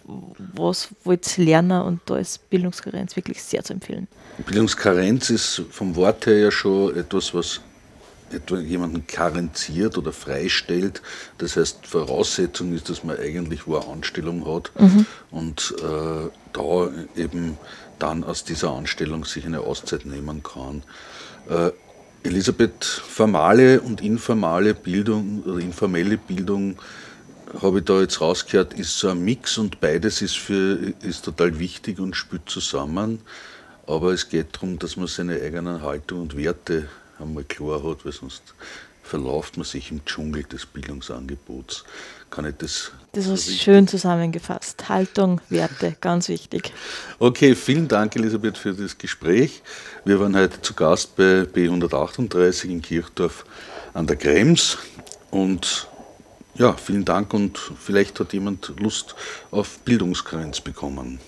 was 0.54 0.88
wollt 1.04 1.38
ihr 1.38 1.44
lernen 1.44 1.82
und 1.82 2.00
da 2.06 2.16
ist 2.16 2.48
Bildungskarenz 2.50 3.16
wirklich 3.16 3.42
sehr 3.42 3.62
zu 3.62 3.72
empfehlen. 3.72 4.08
Bildungskarenz 4.46 5.30
ist 5.30 5.62
vom 5.70 5.94
Wort 5.96 6.26
her 6.26 6.38
ja 6.38 6.50
schon 6.50 6.96
etwas, 6.96 7.34
was 7.34 7.60
etwa 8.32 8.58
jemanden 8.58 9.06
karenziert 9.06 9.98
oder 9.98 10.12
freistellt. 10.12 11.02
Das 11.38 11.56
heißt, 11.56 11.86
Voraussetzung 11.86 12.72
ist, 12.74 12.88
dass 12.88 13.04
man 13.04 13.18
eigentlich 13.18 13.66
wo 13.66 13.76
eine 13.76 13.88
Anstellung 13.88 14.46
hat 14.46 14.72
mhm. 14.78 15.06
und 15.30 15.74
äh, 15.78 16.28
da 16.52 16.90
eben 17.16 17.58
dann 17.98 18.24
aus 18.24 18.44
dieser 18.44 18.72
Anstellung 18.72 19.24
sich 19.24 19.46
eine 19.46 19.60
Auszeit 19.60 20.06
nehmen 20.06 20.42
kann. 20.42 20.82
Äh, 21.48 21.70
Elisabeth, 22.24 22.84
formale 22.84 23.80
und 23.80 24.00
informale 24.00 24.74
Bildung 24.74 25.42
oder 25.44 25.58
informelle 25.58 26.16
Bildung 26.16 26.78
habe 27.60 27.80
ich 27.80 27.84
da 27.84 28.00
jetzt 28.00 28.20
rausgehört, 28.20 28.74
ist 28.74 28.98
so 28.98 29.08
ein 29.08 29.22
Mix 29.24 29.58
und 29.58 29.80
beides 29.80 30.22
ist, 30.22 30.38
für, 30.38 30.78
ist 31.02 31.24
total 31.24 31.58
wichtig 31.58 31.98
und 31.98 32.16
spielt 32.16 32.48
zusammen. 32.48 33.20
Aber 33.86 34.12
es 34.12 34.28
geht 34.28 34.54
darum, 34.54 34.78
dass 34.78 34.96
man 34.96 35.08
seine 35.08 35.34
eigenen 35.34 35.82
Haltung 35.82 36.22
und 36.22 36.36
Werte 36.36 36.88
einmal 37.18 37.44
klar 37.44 37.82
hat, 37.82 38.04
weil 38.04 38.12
sonst 38.12 38.42
verläuft 39.02 39.56
man 39.56 39.64
sich 39.64 39.90
im 39.90 40.04
Dschungel 40.04 40.44
des 40.44 40.64
Bildungsangebots. 40.64 41.84
Kann 42.30 42.46
ich 42.46 42.54
das? 42.56 42.92
Das 43.14 43.26
ist 43.26 43.60
schön 43.60 43.86
zusammengefasst. 43.86 44.88
Haltung, 44.88 45.42
Werte, 45.50 45.94
ganz 46.00 46.30
wichtig. 46.30 46.72
Okay, 47.18 47.54
vielen 47.54 47.86
Dank, 47.86 48.16
Elisabeth, 48.16 48.56
für 48.56 48.72
das 48.72 48.96
Gespräch. 48.96 49.60
Wir 50.06 50.18
waren 50.18 50.34
heute 50.34 50.62
zu 50.62 50.72
Gast 50.72 51.14
bei 51.16 51.42
B138 51.42 52.70
in 52.70 52.80
Kirchdorf 52.80 53.44
an 53.92 54.06
der 54.06 54.16
Krems 54.16 54.78
und 55.30 55.88
ja, 56.54 56.72
vielen 56.72 57.04
Dank 57.04 57.34
und 57.34 57.58
vielleicht 57.78 58.18
hat 58.18 58.32
jemand 58.32 58.72
Lust 58.80 59.14
auf 59.50 59.80
Bildungskarenz 59.80 60.62
bekommen. 60.62 61.20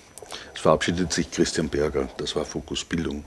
Es 0.54 0.62
verabschiedet 0.62 1.12
sich 1.12 1.30
Christian 1.30 1.68
Berger. 1.68 2.08
Das 2.16 2.34
war 2.34 2.46
Fokus 2.46 2.82
Bildung. 2.82 3.26